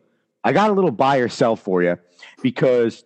I 0.44 0.52
got 0.52 0.70
a 0.70 0.72
little 0.72 0.90
buy 0.90 1.18
or 1.18 1.28
sell 1.28 1.56
for 1.56 1.82
you 1.82 1.98
because 2.42 3.04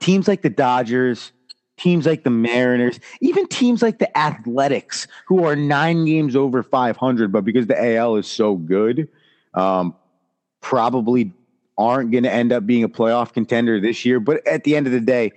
teams 0.00 0.28
like 0.28 0.42
the 0.42 0.50
Dodgers, 0.50 1.32
teams 1.76 2.06
like 2.06 2.24
the 2.24 2.30
Mariners, 2.30 3.00
even 3.20 3.46
teams 3.48 3.82
like 3.82 3.98
the 3.98 4.16
Athletics, 4.16 5.06
who 5.26 5.44
are 5.44 5.56
nine 5.56 6.04
games 6.04 6.36
over 6.36 6.62
500, 6.62 7.32
but 7.32 7.44
because 7.44 7.66
the 7.66 7.96
AL 7.96 8.16
is 8.16 8.26
so 8.26 8.56
good, 8.56 9.08
um, 9.54 9.94
probably 10.60 11.32
aren't 11.76 12.10
going 12.10 12.24
to 12.24 12.32
end 12.32 12.52
up 12.52 12.66
being 12.66 12.84
a 12.84 12.88
playoff 12.88 13.32
contender 13.32 13.80
this 13.80 14.04
year. 14.04 14.20
But 14.20 14.46
at 14.46 14.64
the 14.64 14.76
end 14.76 14.86
of 14.86 14.92
the 14.92 15.00
day, 15.00 15.32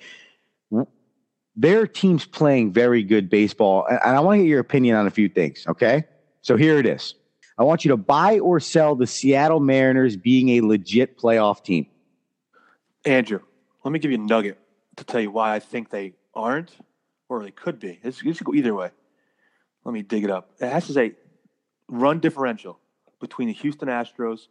their 1.55 1.88
team's 1.88 2.25
playing 2.25 2.72
very 2.72 3.03
good 3.03 3.29
baseball. 3.29 3.86
And 3.89 4.15
I 4.15 4.19
want 4.19 4.38
to 4.38 4.43
get 4.43 4.50
your 4.50 4.60
opinion 4.60 4.96
on 4.96 5.07
a 5.07 5.12
few 5.12 5.27
things. 5.27 5.65
Okay. 5.67 6.05
So 6.41 6.55
here 6.55 6.77
it 6.77 6.86
is. 6.86 7.15
I 7.58 7.64
want 7.64 7.84
you 7.84 7.90
to 7.90 7.98
buy 7.98 8.40
or 8.40 8.60
sell 8.60 8.96
the 8.96 9.08
Seattle 9.08 9.60
Mariners 9.60 10.16
being 10.16 10.50
a 10.50 10.62
legit 10.62 11.18
playoff 11.18 11.64
team. 11.64 11.88
Andrew, 13.04 13.40
let 13.84 13.92
me 13.92 14.00
give 14.00 14.12
you 14.12 14.18
a 14.18 14.22
nugget 14.22 14.60
to 14.98 15.04
tell 15.04 15.22
you 15.22 15.32
why 15.32 15.56
I 15.56 15.60
think 15.60 15.90
they 15.90 16.14
aren't 16.36 16.76
or 17.30 17.42
they 17.42 17.52
could 17.52 17.80
be. 17.80 18.00
It's, 18.04 18.22
it 18.24 18.36
should 18.36 18.46
go 18.46 18.54
either 18.54 18.74
way. 18.74 18.92
Let 19.84 19.94
me 19.94 20.02
dig 20.02 20.24
it 20.24 20.30
up. 20.30 20.52
It 20.60 20.70
has 20.70 20.88
to 20.88 20.94
say 20.94 21.14
run 21.88 22.20
differential 22.20 22.80
between 23.20 23.48
the 23.48 23.54
Houston 23.56 23.88
Astros 23.88 24.48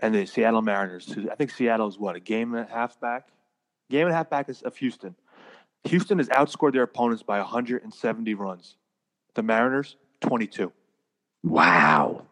and 0.00 0.14
the 0.14 0.26
Seattle 0.26 0.62
Mariners. 0.62 1.14
I 1.30 1.34
think 1.36 1.50
Seattle 1.50 1.88
is 1.88 1.98
what, 1.98 2.16
a 2.16 2.20
game 2.20 2.54
and 2.54 2.68
a 2.68 2.72
half 2.72 3.00
back? 3.00 3.28
Game 3.88 4.02
and 4.02 4.12
a 4.12 4.16
half 4.16 4.28
back 4.28 4.48
is 4.48 4.62
of 4.62 4.76
Houston. 4.76 5.14
Houston 5.84 6.18
has 6.18 6.28
outscored 6.28 6.72
their 6.72 6.82
opponents 6.82 7.22
by 7.22 7.38
170 7.38 8.34
runs. 8.34 8.76
The 9.34 9.42
Mariners, 9.42 9.96
22. 10.20 10.72
Wow. 11.42 12.26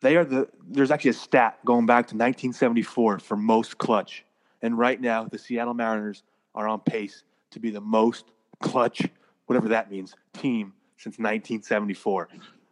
They 0.00 0.16
are 0.16 0.24
the 0.24 0.48
there's 0.68 0.90
actually 0.90 1.10
a 1.10 1.14
stat 1.14 1.58
going 1.64 1.86
back 1.86 2.06
to 2.08 2.14
1974 2.14 3.20
for 3.20 3.36
most 3.36 3.78
clutch. 3.78 4.24
And 4.60 4.76
right 4.78 5.00
now 5.00 5.24
the 5.24 5.38
Seattle 5.38 5.74
Mariners 5.74 6.22
are 6.54 6.68
on 6.68 6.80
pace 6.80 7.24
to 7.50 7.60
be 7.60 7.70
the 7.70 7.80
most 7.80 8.26
clutch, 8.60 9.02
whatever 9.46 9.68
that 9.68 9.90
means, 9.90 10.14
team 10.32 10.72
since 10.96 11.18
1974. 11.18 12.28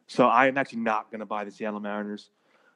So 0.07 0.27
I 0.27 0.49
am 0.49 0.59
actually 0.59 0.81
not 0.81 1.11
going 1.11 1.21
to 1.21 1.27
buy 1.27 1.45
the 1.45 1.51
Seattle 1.51 1.81
Mariners. 1.81 2.31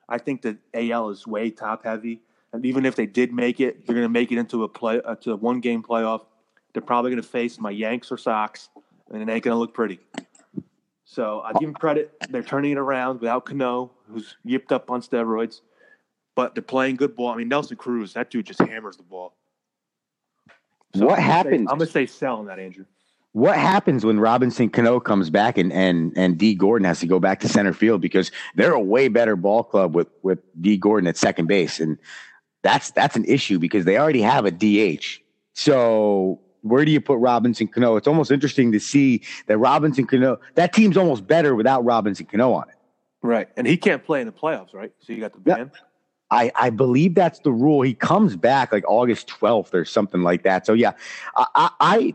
I 0.09 0.19
think 0.19 0.43
that 0.43 0.59
AL 0.75 1.11
is 1.11 1.27
way 1.27 1.51
top 1.51 1.85
heavy 1.85 2.21
And 2.53 2.65
even 2.65 2.85
if 2.85 2.95
they 2.95 3.07
did 3.07 3.33
make 3.33 3.59
it, 3.61 3.87
they're 3.87 3.95
going 3.95 4.05
to 4.05 4.13
make 4.13 4.31
it 4.31 4.39
into 4.39 4.63
a 4.63 4.69
play 4.69 5.01
uh, 5.05 5.17
to 5.17 5.33
a 5.33 5.37
one 5.37 5.61
game 5.61 5.83
playoff. 5.83 6.27
They're 6.73 6.83
probably 6.83 7.11
going 7.11 7.23
to 7.23 7.29
face 7.29 7.59
my 7.59 7.71
Yanks 7.71 8.13
or 8.13 8.19
Sox, 8.19 8.69
and 9.11 9.23
it 9.23 9.33
ain't 9.33 9.45
going 9.45 9.55
to 9.55 9.59
look 9.59 9.75
pretty. 9.75 10.01
So 11.05 11.43
I 11.45 11.53
give 11.53 11.63
them 11.63 11.75
credit. 11.75 12.13
They're 12.31 12.43
turning 12.43 12.73
it 12.73 12.79
around 12.79 13.21
without 13.21 13.45
Cano, 13.45 13.91
who's 14.09 14.37
yipped 14.47 14.73
up 14.73 14.91
on 14.91 15.03
steroids, 15.03 15.61
but 16.35 16.55
they're 16.55 16.63
playing 16.63 16.97
good 16.97 17.15
ball. 17.15 17.29
I 17.29 17.37
mean, 17.37 17.49
Nelson 17.49 17.77
Cruz, 17.77 18.15
that 18.15 18.31
dude 18.31 18.47
just 18.47 18.61
hammers 18.61 18.97
the 18.97 19.03
ball. 19.03 19.35
So 20.95 21.07
What 21.07 21.13
I'm 21.13 21.17
gonna 21.17 21.17
say- 21.17 21.23
happens- 21.33 21.71
I'm 21.71 21.79
going 21.79 21.87
to 21.87 21.93
say 21.93 22.07
sell 22.07 22.37
on 22.39 22.47
that, 22.47 22.59
Andrew. 22.59 22.85
What 23.33 23.57
happens 23.57 24.07
when 24.07 24.21
Robinson 24.21 24.71
Cano 24.71 25.01
comes 25.01 25.29
back 25.29 25.59
and 25.59 25.73
and 25.73 26.13
and 26.17 26.39
Dee 26.39 26.55
Gordon 26.55 26.85
has 26.87 27.01
to 27.01 27.07
go 27.09 27.19
back 27.19 27.41
to 27.41 27.49
center 27.49 27.73
field 27.73 28.01
because 28.01 28.31
they're 28.55 28.75
a 28.75 28.81
way 28.81 29.09
better 29.09 29.35
ball 29.35 29.65
club 29.65 29.93
with 29.93 30.07
with 30.23 30.39
Dee 30.61 30.77
Gordon 30.77 31.09
at 31.09 31.17
second 31.17 31.47
base 31.47 31.81
and 31.81 31.99
that's 32.63 32.93
that's 32.93 33.17
an 33.17 33.25
issue 33.25 33.59
because 33.59 33.87
they 33.87 33.99
already 33.99 34.23
have 34.23 34.45
a 34.45 34.53
DH. 34.53 35.21
So 35.53 36.39
where 36.65 36.85
do 36.85 36.91
you 36.91 37.01
put 37.01 37.19
Robinson 37.19 37.69
Cano? 37.69 37.97
It's 37.97 38.09
almost 38.09 38.31
interesting 38.31 38.73
to 38.73 38.81
see 38.81 39.21
that 39.47 39.59
Robinson 39.59 40.07
Cano 40.07 40.41
that 40.55 40.73
team's 40.73 40.97
almost 40.97 41.27
better 41.27 41.55
without 41.55 41.85
Robinson 41.85 42.25
Cano 42.27 42.53
on 42.55 42.69
it. 42.71 42.75
Right. 43.23 43.49
And 43.57 43.67
he 43.67 43.77
can't 43.77 44.03
play 44.03 44.21
in 44.21 44.27
the 44.27 44.33
playoffs, 44.33 44.75
right? 44.75 44.93
So 45.01 45.13
you 45.13 45.21
got 45.21 45.33
the 45.33 45.41
Yeah. 45.45 45.57
ban. 45.57 45.71
I, 46.31 46.51
I 46.57 46.71
believe 46.71 47.15
that's 47.15 47.39
the 47.41 47.53
rule. 47.53 47.83
He 47.83 47.93
comes 47.95 48.35
back 48.35 48.73
like 48.73 48.83
August 48.89 49.29
12th 49.29 49.75
or 49.75 49.85
something 49.85 50.23
like 50.23 50.43
that. 50.43 50.65
So 50.67 50.73
yeah, 50.73 50.93
I, 51.37 51.71
I, 51.81 52.15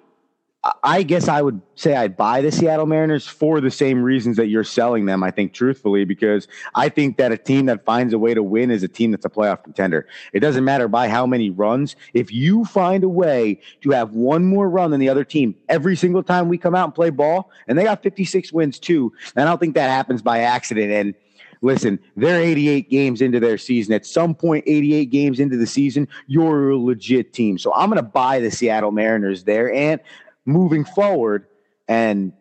I 0.83 1.03
guess 1.03 1.29
I 1.29 1.41
would 1.41 1.61
say 1.75 1.95
I'd 1.95 2.17
buy 2.17 2.41
the 2.41 2.51
Seattle 2.51 2.85
Mariners 2.85 3.25
for 3.25 3.61
the 3.61 3.71
same 3.71 4.03
reasons 4.03 4.35
that 4.35 4.47
you're 4.47 4.65
selling 4.65 5.05
them. 5.05 5.23
I 5.23 5.31
think 5.31 5.53
truthfully, 5.53 6.03
because 6.03 6.49
I 6.75 6.89
think 6.89 7.15
that 7.15 7.31
a 7.31 7.37
team 7.37 7.67
that 7.67 7.85
finds 7.85 8.13
a 8.13 8.19
way 8.19 8.33
to 8.33 8.43
win 8.43 8.69
is 8.69 8.83
a 8.83 8.89
team 8.89 9.11
that's 9.11 9.23
a 9.23 9.29
playoff 9.29 9.63
contender. 9.63 10.05
It 10.33 10.41
doesn't 10.41 10.65
matter 10.65 10.89
by 10.89 11.07
how 11.07 11.25
many 11.25 11.49
runs. 11.49 11.95
If 12.13 12.33
you 12.33 12.65
find 12.65 13.05
a 13.05 13.09
way 13.09 13.61
to 13.81 13.91
have 13.91 14.11
one 14.11 14.43
more 14.43 14.69
run 14.69 14.91
than 14.91 14.99
the 14.99 15.07
other 15.07 15.23
team 15.23 15.55
every 15.69 15.95
single 15.95 16.23
time 16.23 16.49
we 16.49 16.57
come 16.57 16.75
out 16.75 16.85
and 16.85 16.95
play 16.95 17.09
ball, 17.09 17.51
and 17.69 17.77
they 17.77 17.85
got 17.85 18.03
56 18.03 18.51
wins 18.51 18.79
too, 18.79 19.13
and 19.37 19.47
I 19.47 19.49
don't 19.49 19.59
think 19.59 19.75
that 19.75 19.89
happens 19.89 20.21
by 20.21 20.39
accident. 20.39 20.91
And 20.91 21.15
listen, 21.61 21.99
they're 22.17 22.41
88 22.41 22.89
games 22.89 23.21
into 23.21 23.39
their 23.39 23.57
season. 23.57 23.93
At 23.93 24.05
some 24.05 24.35
point, 24.35 24.65
88 24.67 25.05
games 25.05 25.39
into 25.39 25.55
the 25.55 25.67
season, 25.67 26.09
you're 26.27 26.71
a 26.71 26.77
legit 26.77 27.31
team. 27.31 27.57
So 27.57 27.73
I'm 27.73 27.89
going 27.89 28.03
to 28.03 28.03
buy 28.03 28.41
the 28.41 28.51
Seattle 28.51 28.91
Mariners 28.91 29.45
there. 29.45 29.73
And 29.73 30.01
moving 30.49 30.83
forward, 30.83 31.45
and 31.87 32.33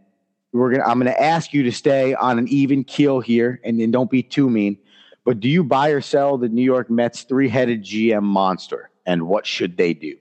we're 0.52 0.72
gonna, 0.72 0.84
I'm 0.84 0.98
going 0.98 1.12
to 1.12 1.22
ask 1.22 1.52
you 1.52 1.62
to 1.64 1.72
stay 1.72 2.14
on 2.14 2.38
an 2.38 2.48
even 2.48 2.84
keel 2.84 3.20
here, 3.20 3.60
and 3.64 3.78
then 3.78 3.90
don't 3.90 4.10
be 4.10 4.22
too 4.22 4.48
mean. 4.50 4.78
But 5.24 5.40
do 5.40 5.48
you 5.48 5.62
buy 5.62 5.90
or 5.90 6.00
sell 6.00 6.38
the 6.38 6.48
New 6.48 6.62
York 6.62 6.88
Mets 6.88 7.22
three-headed 7.22 7.82
GM 7.84 8.22
monster? 8.22 8.90
And 9.04 9.26
what 9.26 9.46
should 9.46 9.76
they 9.76 9.94
do? 9.94 10.16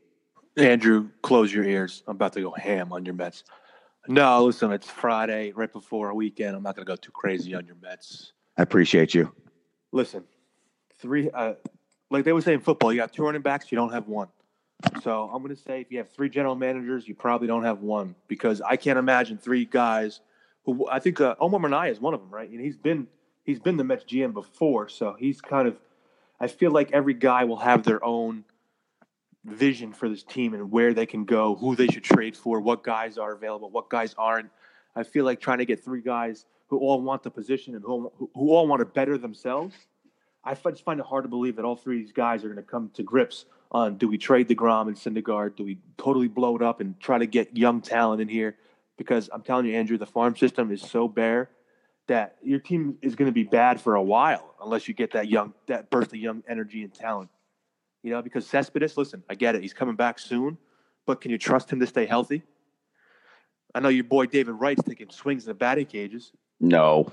Andrew, 0.58 1.10
close 1.22 1.54
your 1.54 1.64
ears. 1.64 2.04
I'm 2.08 2.16
about 2.16 2.34
to 2.34 2.42
go 2.42 2.52
ham 2.52 2.92
on 2.92 3.06
your 3.06 3.14
Mets. 3.14 3.44
No, 4.08 4.46
listen, 4.46 4.72
it's 4.72 4.90
Friday, 4.90 5.52
right 5.52 5.72
before 5.72 6.10
a 6.10 6.16
weekend. 6.16 6.56
I'm 6.56 6.64
not 6.64 6.76
going 6.76 6.86
to 6.86 6.90
go 6.90 6.96
too 6.96 7.12
crazy 7.12 7.54
on 7.54 7.66
your 7.66 7.76
Mets. 7.82 8.34
I 8.58 8.64
appreciate 8.64 9.14
you. 9.14 9.32
Listen, 9.92 10.24
three, 11.00 11.30
uh, 11.30 11.54
like 12.10 12.26
they 12.26 12.34
would 12.34 12.44
say 12.44 12.54
in 12.54 12.60
football, 12.60 12.92
you 12.92 13.00
got 13.00 13.14
two 13.14 13.24
running 13.24 13.42
backs, 13.42 13.72
you 13.72 13.76
don't 13.76 13.92
have 13.94 14.08
one. 14.08 14.28
So 15.02 15.30
I'm 15.34 15.42
going 15.42 15.56
to 15.56 15.62
say 15.62 15.82
if 15.82 15.92
you 15.92 15.98
have 15.98 16.10
three 16.10 16.30
general 16.30 16.56
managers, 16.56 17.08
you 17.08 17.16
probably 17.16 17.48
don't 17.48 17.64
have 17.64 17.82
one 17.82 18.16
because 18.28 18.62
I 18.62 18.76
can't 18.76 19.00
imagine 19.00 19.38
three 19.38 19.66
guys 19.66 20.22
who 20.66 20.88
I 20.90 21.00
think 21.00 21.20
uh, 21.20 21.36
Omar 21.40 21.60
Minaya 21.60 21.92
is 21.92 22.00
one 22.00 22.14
of 22.14 22.20
them, 22.20 22.30
right? 22.30 22.50
And 22.50 22.60
he's 22.60 22.78
been 22.78 23.08
he's 23.44 23.60
been 23.60 23.78
the 23.78 23.84
Mets 23.84 24.04
GM 24.04 24.34
before, 24.34 24.90
so 24.90 25.16
he's 25.18 25.42
kind 25.42 25.68
of. 25.68 25.78
I 26.40 26.48
feel 26.48 26.70
like 26.70 26.92
every 26.92 27.16
guy 27.16 27.46
will 27.46 27.58
have 27.58 27.84
their 27.84 28.04
own 28.06 28.44
vision 29.44 29.92
for 29.92 30.08
this 30.08 30.22
team 30.22 30.54
and 30.54 30.70
where 30.70 30.94
they 30.94 31.08
can 31.08 31.26
go, 31.26 31.56
who 31.56 31.76
they 31.76 31.88
should 31.88 32.04
trade 32.04 32.38
for, 32.38 32.60
what 32.60 32.84
guys 32.84 33.18
are 33.18 33.34
available, 33.34 33.72
what 33.72 33.90
guys 33.90 34.14
aren't. 34.20 34.52
I 34.96 35.02
feel 35.02 35.26
like 35.26 35.40
trying 35.40 35.58
to 35.60 35.66
get 35.66 35.84
three 35.84 36.02
guys 36.02 36.46
who 36.68 36.78
all 36.78 37.02
want 37.02 37.24
the 37.24 37.32
position 37.32 37.74
and 37.74 37.84
who, 37.84 38.12
who 38.36 38.52
all 38.52 38.68
want 38.68 38.82
to 38.82 38.86
better 38.86 39.18
themselves. 39.18 39.74
I 40.44 40.54
just 40.54 40.84
find 40.84 41.00
it 41.00 41.06
hard 41.08 41.24
to 41.24 41.30
believe 41.30 41.56
that 41.56 41.66
all 41.66 41.76
three 41.76 41.98
of 41.98 42.06
these 42.06 42.14
guys 42.14 42.44
are 42.44 42.50
going 42.50 42.64
to 42.64 42.70
come 42.70 42.92
to 42.94 43.04
grips 43.04 43.46
on 43.72 43.98
do 43.98 44.08
we 44.08 44.18
trade 44.18 44.48
DeGrom 44.48 44.88
and 44.88 44.96
Syndergaard? 44.96 45.56
Do 45.56 45.64
we 45.64 45.80
totally 45.98 46.28
blow 46.28 46.56
it 46.56 46.62
up 46.62 46.80
and 46.80 47.00
try 47.00 47.18
to 47.18 47.26
get 47.26 47.56
young 47.56 47.82
talent 47.82 48.22
in 48.22 48.28
here? 48.28 48.56
Because 48.98 49.30
I'm 49.32 49.42
telling 49.42 49.66
you, 49.66 49.76
Andrew, 49.76 49.98
the 49.98 50.06
farm 50.06 50.36
system 50.36 50.72
is 50.72 50.82
so 50.82 51.08
bare 51.08 51.50
that 52.08 52.38
your 52.42 52.60
team 52.60 52.98
is 53.02 53.16
going 53.16 53.28
to 53.28 53.34
be 53.34 53.44
bad 53.44 53.80
for 53.80 53.96
a 53.96 54.02
while 54.02 54.56
unless 54.64 54.88
you 54.88 54.94
get 54.94 55.12
that 55.12 55.28
young, 55.28 55.54
that 55.68 55.90
burst 55.90 56.10
of 56.10 56.16
young 56.16 56.44
energy 56.48 56.84
and 56.84 56.94
talent. 56.94 57.30
You 58.02 58.12
know, 58.12 58.22
because 58.22 58.48
Cespedes, 58.48 58.98
listen, 58.98 59.24
I 59.30 59.36
get 59.36 59.56
it. 59.56 59.62
He's 59.62 59.74
coming 59.74 59.96
back 59.96 60.18
soon, 60.18 60.58
but 61.06 61.20
can 61.20 61.32
you 61.32 61.38
trust 61.38 61.72
him 61.72 61.80
to 61.82 61.88
stay 61.88 62.06
healthy? 62.06 62.44
I 63.76 63.80
know 63.82 63.90
your 63.90 64.06
boy 64.06 64.28
David 64.28 64.54
Wright's 64.54 64.84
taking 64.84 65.10
swings 65.10 65.44
in 65.44 65.50
the 65.50 65.54
batting 65.54 65.86
cages. 65.86 66.32
No. 66.60 67.12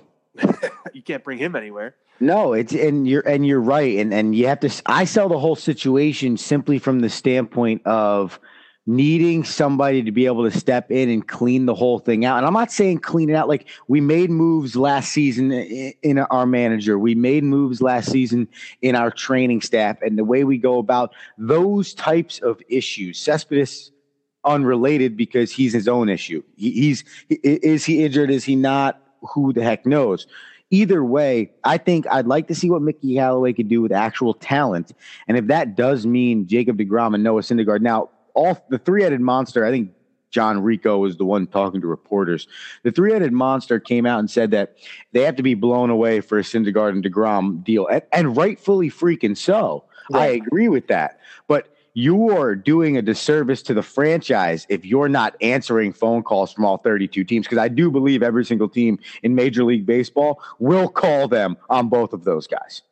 you 0.92 1.02
can't 1.02 1.24
bring 1.24 1.38
him 1.38 1.56
anywhere. 1.56 1.96
No, 2.20 2.52
it's 2.52 2.72
and 2.72 3.08
you're 3.08 3.26
and 3.26 3.46
you're 3.46 3.60
right, 3.60 3.98
and 3.98 4.14
and 4.14 4.34
you 4.34 4.46
have 4.46 4.60
to. 4.60 4.70
I 4.86 5.04
sell 5.04 5.28
the 5.28 5.38
whole 5.38 5.56
situation 5.56 6.36
simply 6.36 6.78
from 6.78 7.00
the 7.00 7.10
standpoint 7.10 7.84
of 7.86 8.38
needing 8.86 9.44
somebody 9.44 10.02
to 10.02 10.12
be 10.12 10.26
able 10.26 10.48
to 10.48 10.56
step 10.56 10.90
in 10.90 11.08
and 11.08 11.26
clean 11.26 11.64
the 11.66 11.74
whole 11.74 11.98
thing 11.98 12.24
out. 12.24 12.36
And 12.36 12.46
I'm 12.46 12.52
not 12.52 12.70
saying 12.70 12.98
clean 12.98 13.30
it 13.30 13.34
out 13.34 13.48
like 13.48 13.66
we 13.88 14.00
made 14.00 14.30
moves 14.30 14.76
last 14.76 15.10
season 15.10 15.52
in, 15.52 16.18
our 16.18 16.44
manager, 16.44 16.98
we 16.98 17.14
made 17.14 17.44
moves 17.44 17.80
last 17.80 18.10
season 18.10 18.46
in 18.82 18.94
our 18.94 19.10
training 19.10 19.62
staff, 19.62 20.00
and 20.02 20.18
the 20.18 20.24
way 20.24 20.44
we 20.44 20.58
go 20.58 20.78
about 20.78 21.14
those 21.38 21.94
types 21.94 22.40
of 22.40 22.60
issues. 22.68 23.18
Cespedes 23.18 23.90
unrelated 24.44 25.16
because 25.16 25.50
he's 25.50 25.72
his 25.72 25.88
own 25.88 26.08
issue. 26.10 26.42
He, 26.56 26.70
he's 26.70 27.04
is 27.28 27.84
he 27.84 28.04
injured? 28.04 28.30
Is 28.30 28.44
he 28.44 28.54
not? 28.54 29.00
Who 29.32 29.54
the 29.54 29.62
heck 29.62 29.86
knows? 29.86 30.26
Either 30.70 31.04
way, 31.04 31.52
I 31.62 31.78
think 31.78 32.06
I'd 32.10 32.26
like 32.26 32.48
to 32.48 32.54
see 32.54 32.70
what 32.70 32.82
Mickey 32.82 33.16
Callaway 33.16 33.52
could 33.52 33.68
do 33.68 33.80
with 33.80 33.92
actual 33.92 34.34
talent, 34.34 34.92
and 35.28 35.36
if 35.36 35.46
that 35.48 35.76
does 35.76 36.06
mean 36.06 36.46
Jacob 36.46 36.78
Degrom 36.78 37.14
and 37.14 37.22
Noah 37.22 37.42
Syndergaard. 37.42 37.80
Now, 37.80 38.10
all 38.34 38.64
the 38.68 38.78
three-headed 38.78 39.20
monster. 39.20 39.64
I 39.64 39.70
think 39.70 39.92
John 40.30 40.60
Ricco 40.62 40.98
was 40.98 41.16
the 41.16 41.24
one 41.24 41.46
talking 41.46 41.80
to 41.80 41.86
reporters. 41.86 42.48
The 42.82 42.90
three-headed 42.90 43.32
monster 43.32 43.78
came 43.78 44.04
out 44.04 44.18
and 44.18 44.28
said 44.28 44.50
that 44.50 44.76
they 45.12 45.22
have 45.22 45.36
to 45.36 45.44
be 45.44 45.54
blown 45.54 45.90
away 45.90 46.20
for 46.20 46.38
a 46.38 46.42
Syndergaard 46.42 46.90
and 46.90 47.04
Degrom 47.04 47.62
deal, 47.62 47.86
and, 47.86 48.02
and 48.12 48.36
rightfully 48.36 48.90
freaking 48.90 49.36
so. 49.36 49.84
I 50.12 50.26
agree 50.26 50.68
with 50.68 50.88
that, 50.88 51.20
but 51.46 51.73
you're 51.94 52.56
doing 52.56 52.96
a 52.96 53.02
disservice 53.02 53.62
to 53.62 53.74
the 53.74 53.82
franchise 53.82 54.66
if 54.68 54.84
you're 54.84 55.08
not 55.08 55.36
answering 55.40 55.92
phone 55.92 56.22
calls 56.22 56.52
from 56.52 56.64
all 56.64 56.76
32 56.76 57.24
teams. 57.24 57.46
Because 57.46 57.58
I 57.58 57.68
do 57.68 57.90
believe 57.90 58.22
every 58.22 58.44
single 58.44 58.68
team 58.68 58.98
in 59.22 59.34
Major 59.34 59.64
League 59.64 59.86
Baseball 59.86 60.42
will 60.58 60.88
call 60.88 61.28
them 61.28 61.56
on 61.70 61.88
both 61.88 62.12
of 62.12 62.24
those 62.24 62.46
guys. 62.46 62.82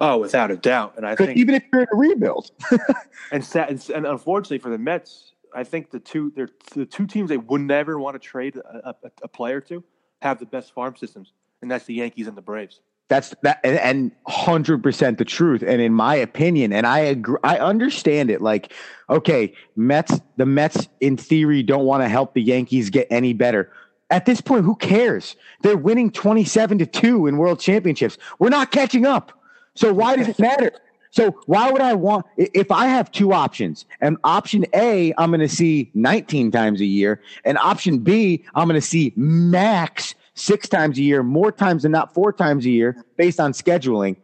Oh, 0.00 0.18
without 0.18 0.50
a 0.50 0.56
doubt. 0.56 0.94
And 0.96 1.06
I 1.06 1.14
think 1.14 1.36
Even 1.36 1.56
if 1.56 1.64
you're 1.72 1.82
in 1.82 1.88
a 1.92 1.96
rebuild. 1.96 2.50
and, 3.32 3.44
sa- 3.44 3.66
and 3.68 3.88
and 3.90 4.06
unfortunately 4.06 4.58
for 4.58 4.70
the 4.70 4.78
Mets, 4.78 5.32
I 5.54 5.64
think 5.64 5.90
the 5.90 6.00
two 6.00 6.32
they're 6.34 6.48
the 6.74 6.86
two 6.86 7.06
teams 7.06 7.28
they 7.28 7.36
would 7.36 7.60
never 7.60 7.98
want 7.98 8.14
to 8.14 8.18
trade 8.18 8.56
a, 8.56 8.88
a, 8.88 8.94
a 9.22 9.28
player 9.28 9.60
to 9.62 9.84
have 10.20 10.38
the 10.38 10.46
best 10.46 10.72
farm 10.72 10.96
systems, 10.96 11.32
and 11.60 11.70
that's 11.70 11.84
the 11.84 11.94
Yankees 11.94 12.26
and 12.26 12.36
the 12.36 12.42
Braves. 12.42 12.80
That's 13.12 13.34
that, 13.42 13.60
and 13.62 14.10
hundred 14.26 14.82
percent 14.82 15.18
the 15.18 15.26
truth. 15.26 15.62
And 15.62 15.82
in 15.82 15.92
my 15.92 16.14
opinion, 16.14 16.72
and 16.72 16.86
I 16.86 17.00
agree, 17.00 17.36
I 17.44 17.58
understand 17.58 18.30
it. 18.30 18.40
Like, 18.40 18.72
okay, 19.10 19.52
Mets, 19.76 20.18
the 20.38 20.46
Mets 20.46 20.88
in 21.00 21.18
theory 21.18 21.62
don't 21.62 21.84
want 21.84 22.02
to 22.02 22.08
help 22.08 22.32
the 22.32 22.40
Yankees 22.40 22.88
get 22.88 23.06
any 23.10 23.34
better. 23.34 23.70
At 24.08 24.24
this 24.24 24.40
point, 24.40 24.64
who 24.64 24.76
cares? 24.76 25.36
They're 25.60 25.76
winning 25.76 26.10
twenty-seven 26.10 26.78
to 26.78 26.86
two 26.86 27.26
in 27.26 27.36
World 27.36 27.60
Championships. 27.60 28.16
We're 28.38 28.48
not 28.48 28.70
catching 28.70 29.04
up. 29.04 29.38
So 29.74 29.92
why 29.92 30.16
does 30.16 30.28
it 30.28 30.38
matter? 30.38 30.72
So 31.10 31.32
why 31.44 31.70
would 31.70 31.82
I 31.82 31.92
want 31.92 32.24
if 32.38 32.70
I 32.70 32.86
have 32.86 33.12
two 33.12 33.34
options? 33.34 33.84
And 34.00 34.16
option 34.24 34.64
A, 34.74 35.12
I'm 35.18 35.28
going 35.28 35.40
to 35.40 35.54
see 35.54 35.90
19 35.92 36.50
times 36.50 36.80
a 36.80 36.86
year, 36.86 37.20
and 37.44 37.58
option 37.58 37.98
B, 37.98 38.42
I'm 38.54 38.68
going 38.68 38.80
to 38.80 38.86
see 38.86 39.12
max 39.16 40.14
six 40.34 40.68
times 40.68 40.98
a 40.98 41.02
year, 41.02 41.22
more 41.22 41.52
times 41.52 41.82
than 41.82 41.92
not 41.92 42.14
four 42.14 42.32
times 42.32 42.66
a 42.66 42.70
year, 42.70 43.04
based 43.16 43.40
on 43.40 43.52
scheduling, 43.52 44.16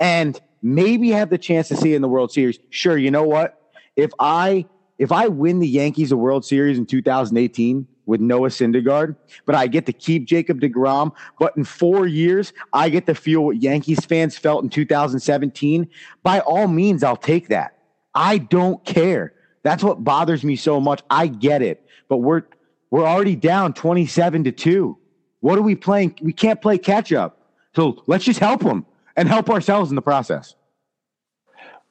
and 0.00 0.40
maybe 0.62 1.10
have 1.10 1.30
the 1.30 1.38
chance 1.38 1.68
to 1.68 1.76
see 1.76 1.92
it 1.92 1.96
in 1.96 2.02
the 2.02 2.08
World 2.08 2.32
Series. 2.32 2.58
Sure, 2.70 2.96
you 2.96 3.10
know 3.10 3.22
what? 3.22 3.60
If 3.96 4.10
I 4.18 4.66
if 4.98 5.10
I 5.10 5.28
win 5.28 5.58
the 5.58 5.68
Yankees 5.68 6.12
a 6.12 6.16
World 6.16 6.44
Series 6.44 6.78
in 6.78 6.86
2018 6.86 7.86
with 8.06 8.20
Noah 8.20 8.48
Syndergaard, 8.48 9.16
but 9.44 9.54
I 9.54 9.66
get 9.66 9.86
to 9.86 9.92
keep 9.92 10.26
Jacob 10.26 10.60
DeGrom, 10.60 11.12
but 11.38 11.56
in 11.56 11.64
four 11.64 12.06
years 12.06 12.52
I 12.72 12.88
get 12.88 13.06
to 13.06 13.14
feel 13.14 13.44
what 13.44 13.62
Yankees 13.62 14.04
fans 14.04 14.36
felt 14.36 14.62
in 14.62 14.70
2017, 14.70 15.88
by 16.22 16.40
all 16.40 16.68
means 16.68 17.02
I'll 17.02 17.16
take 17.16 17.48
that. 17.48 17.78
I 18.14 18.38
don't 18.38 18.84
care. 18.84 19.32
That's 19.62 19.82
what 19.82 20.04
bothers 20.04 20.44
me 20.44 20.56
so 20.56 20.80
much. 20.80 21.02
I 21.10 21.26
get 21.26 21.62
it, 21.62 21.86
but 22.08 22.18
we're 22.18 22.42
we're 22.90 23.06
already 23.06 23.34
down 23.34 23.74
27 23.74 24.44
to 24.44 24.52
2. 24.52 24.98
What 25.44 25.58
are 25.58 25.62
we 25.62 25.74
playing? 25.74 26.14
We 26.22 26.32
can't 26.32 26.62
play 26.62 26.78
catch 26.78 27.12
up. 27.12 27.36
So 27.76 28.02
let's 28.06 28.24
just 28.24 28.40
help 28.40 28.62
them 28.62 28.86
and 29.14 29.28
help 29.28 29.50
ourselves 29.50 29.90
in 29.90 29.94
the 29.94 30.00
process. 30.00 30.54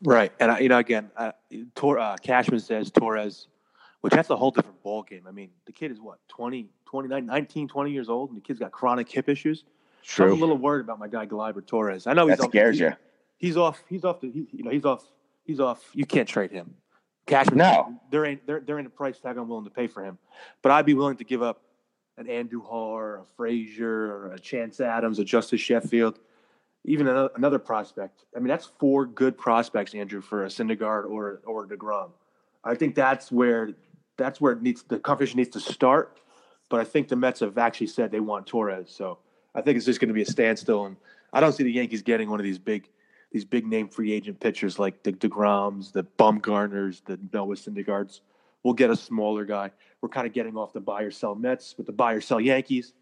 Right, 0.01 0.31
and 0.39 0.49
I, 0.49 0.57
you 0.57 0.69
know, 0.69 0.79
again, 0.79 1.11
uh, 1.15 1.33
Tor, 1.75 1.99
uh, 1.99 2.17
Cashman 2.17 2.61
says 2.61 2.89
Torres, 2.89 3.45
which 4.01 4.11
that's 4.11 4.31
a 4.31 4.35
whole 4.35 4.49
different 4.49 4.81
ball 4.81 5.03
game. 5.03 5.25
I 5.27 5.31
mean, 5.31 5.51
the 5.67 5.71
kid 5.71 5.91
is 5.91 6.01
what 6.01 6.17
20, 6.29 6.67
29, 6.87 7.27
19, 7.27 7.67
20 7.67 7.91
years 7.91 8.09
old, 8.09 8.31
and 8.31 8.37
the 8.37 8.41
kid's 8.41 8.57
got 8.57 8.71
chronic 8.71 9.07
hip 9.07 9.29
issues. 9.29 9.65
So 10.01 10.23
I'm 10.23 10.31
a 10.31 10.33
little 10.33 10.57
worried 10.57 10.81
about 10.81 10.97
my 10.97 11.07
guy 11.07 11.27
Gleyber 11.27 11.63
Torres. 11.63 12.07
I 12.07 12.13
know 12.13 12.25
he's 12.25 12.37
That 12.37 12.45
off, 12.45 12.49
scares 12.49 12.79
he- 12.79 12.85
you. 12.85 12.93
He's 13.37 13.55
off. 13.55 13.83
He's 13.87 14.03
off. 14.03 14.19
The, 14.19 14.31
he, 14.31 14.47
you 14.51 14.63
know, 14.63 14.71
he's 14.71 14.83
off. 14.85 15.05
He's 15.45 15.59
off. 15.59 15.91
You 15.93 16.07
can't 16.07 16.27
trade 16.27 16.49
him. 16.49 16.73
Cashman. 17.27 17.59
No. 17.59 17.99
there 18.09 18.25
ain't 18.25 18.47
there, 18.47 18.61
there 18.61 18.79
ain't 18.79 18.87
a 18.87 18.89
price 18.89 19.19
tag 19.19 19.37
I'm 19.37 19.47
willing 19.47 19.65
to 19.65 19.69
pay 19.69 19.85
for 19.85 20.03
him. 20.03 20.17
But 20.63 20.71
I'd 20.71 20.87
be 20.87 20.95
willing 20.95 21.17
to 21.17 21.23
give 21.23 21.43
up 21.43 21.61
an 22.17 22.25
Andujar, 22.25 23.21
a 23.21 23.25
Frazier, 23.35 24.15
or 24.15 24.33
a 24.33 24.39
Chance 24.39 24.79
Adams, 24.79 25.19
a 25.19 25.23
Justus 25.23 25.61
Sheffield, 25.61 26.19
even 26.85 27.07
another, 27.07 27.29
another 27.35 27.59
prospect. 27.59 28.25
I 28.35 28.39
mean, 28.39 28.47
that's 28.47 28.65
four 28.65 29.05
good 29.05 29.37
prospects, 29.37 29.95
Andrew, 29.95 30.21
for 30.21 30.45
a 30.45 30.47
Syndergaard 30.47 31.09
or 31.09 31.41
or 31.45 31.67
Degrom. 31.67 32.11
I 32.63 32.75
think 32.75 32.95
that's 32.95 33.31
where 33.31 33.71
that's 34.17 34.39
where 34.39 34.53
it 34.53 34.61
needs 34.61 34.83
the 34.83 34.99
conversation 34.99 35.37
needs 35.37 35.49
to 35.49 35.59
start. 35.59 36.19
But 36.69 36.79
I 36.79 36.83
think 36.83 37.07
the 37.07 37.15
Mets 37.15 37.41
have 37.41 37.57
actually 37.57 37.87
said 37.87 38.11
they 38.11 38.19
want 38.19 38.47
Torres, 38.47 38.89
so 38.89 39.19
I 39.53 39.61
think 39.61 39.77
it's 39.77 39.85
just 39.85 39.99
going 39.99 40.07
to 40.07 40.13
be 40.13 40.23
a 40.23 40.25
standstill. 40.25 40.85
And 40.85 40.97
I 41.31 41.39
don't 41.39 41.53
see 41.53 41.63
the 41.63 41.71
Yankees 41.71 42.01
getting 42.01 42.29
one 42.29 42.39
of 42.39 42.43
these 42.43 42.59
big 42.59 42.89
these 43.31 43.45
big 43.45 43.65
name 43.65 43.89
free 43.89 44.13
agent 44.13 44.39
pitchers 44.39 44.77
like 44.77 45.03
the 45.03 45.11
Degroms, 45.11 45.91
the 45.91 46.03
Bumgarners, 46.03 47.01
the 47.05 47.19
Noah 47.33 47.55
Syndergaards. 47.55 48.21
We'll 48.63 48.73
get 48.73 48.89
a 48.89 48.95
smaller 48.95 49.45
guy. 49.45 49.71
We're 50.01 50.09
kind 50.09 50.27
of 50.27 50.33
getting 50.33 50.57
off 50.57 50.73
the 50.73 50.79
buy 50.79 51.03
or 51.03 51.11
sell 51.11 51.35
Mets 51.35 51.75
with 51.77 51.85
the 51.85 51.93
buy 51.93 52.13
or 52.13 52.21
sell 52.21 52.39
Yankees. 52.39 52.93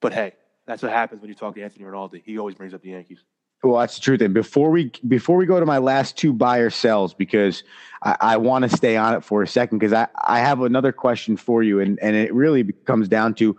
But 0.00 0.12
hey, 0.12 0.34
that's 0.66 0.82
what 0.82 0.92
happens 0.92 1.20
when 1.20 1.28
you 1.28 1.34
talk 1.34 1.54
to 1.54 1.62
Anthony 1.62 1.84
Rinaldi. 1.84 2.22
He 2.24 2.38
always 2.38 2.54
brings 2.54 2.74
up 2.74 2.82
the 2.82 2.90
Yankees. 2.90 3.22
Well, 3.62 3.80
that's 3.80 3.96
the 3.96 4.00
truth. 4.00 4.22
And 4.22 4.32
before 4.32 4.70
we 4.70 4.90
before 5.06 5.36
we 5.36 5.44
go 5.44 5.60
to 5.60 5.66
my 5.66 5.78
last 5.78 6.16
two 6.16 6.32
buyer 6.32 6.70
sells, 6.70 7.12
because 7.12 7.62
I, 8.02 8.16
I 8.20 8.36
want 8.38 8.68
to 8.68 8.74
stay 8.74 8.96
on 8.96 9.14
it 9.14 9.22
for 9.22 9.42
a 9.42 9.46
second, 9.46 9.78
because 9.78 9.92
I, 9.92 10.08
I 10.24 10.38
have 10.40 10.62
another 10.62 10.92
question 10.92 11.36
for 11.36 11.62
you, 11.62 11.80
and 11.80 11.98
and 12.00 12.16
it 12.16 12.32
really 12.32 12.64
comes 12.86 13.06
down 13.06 13.34
to 13.34 13.56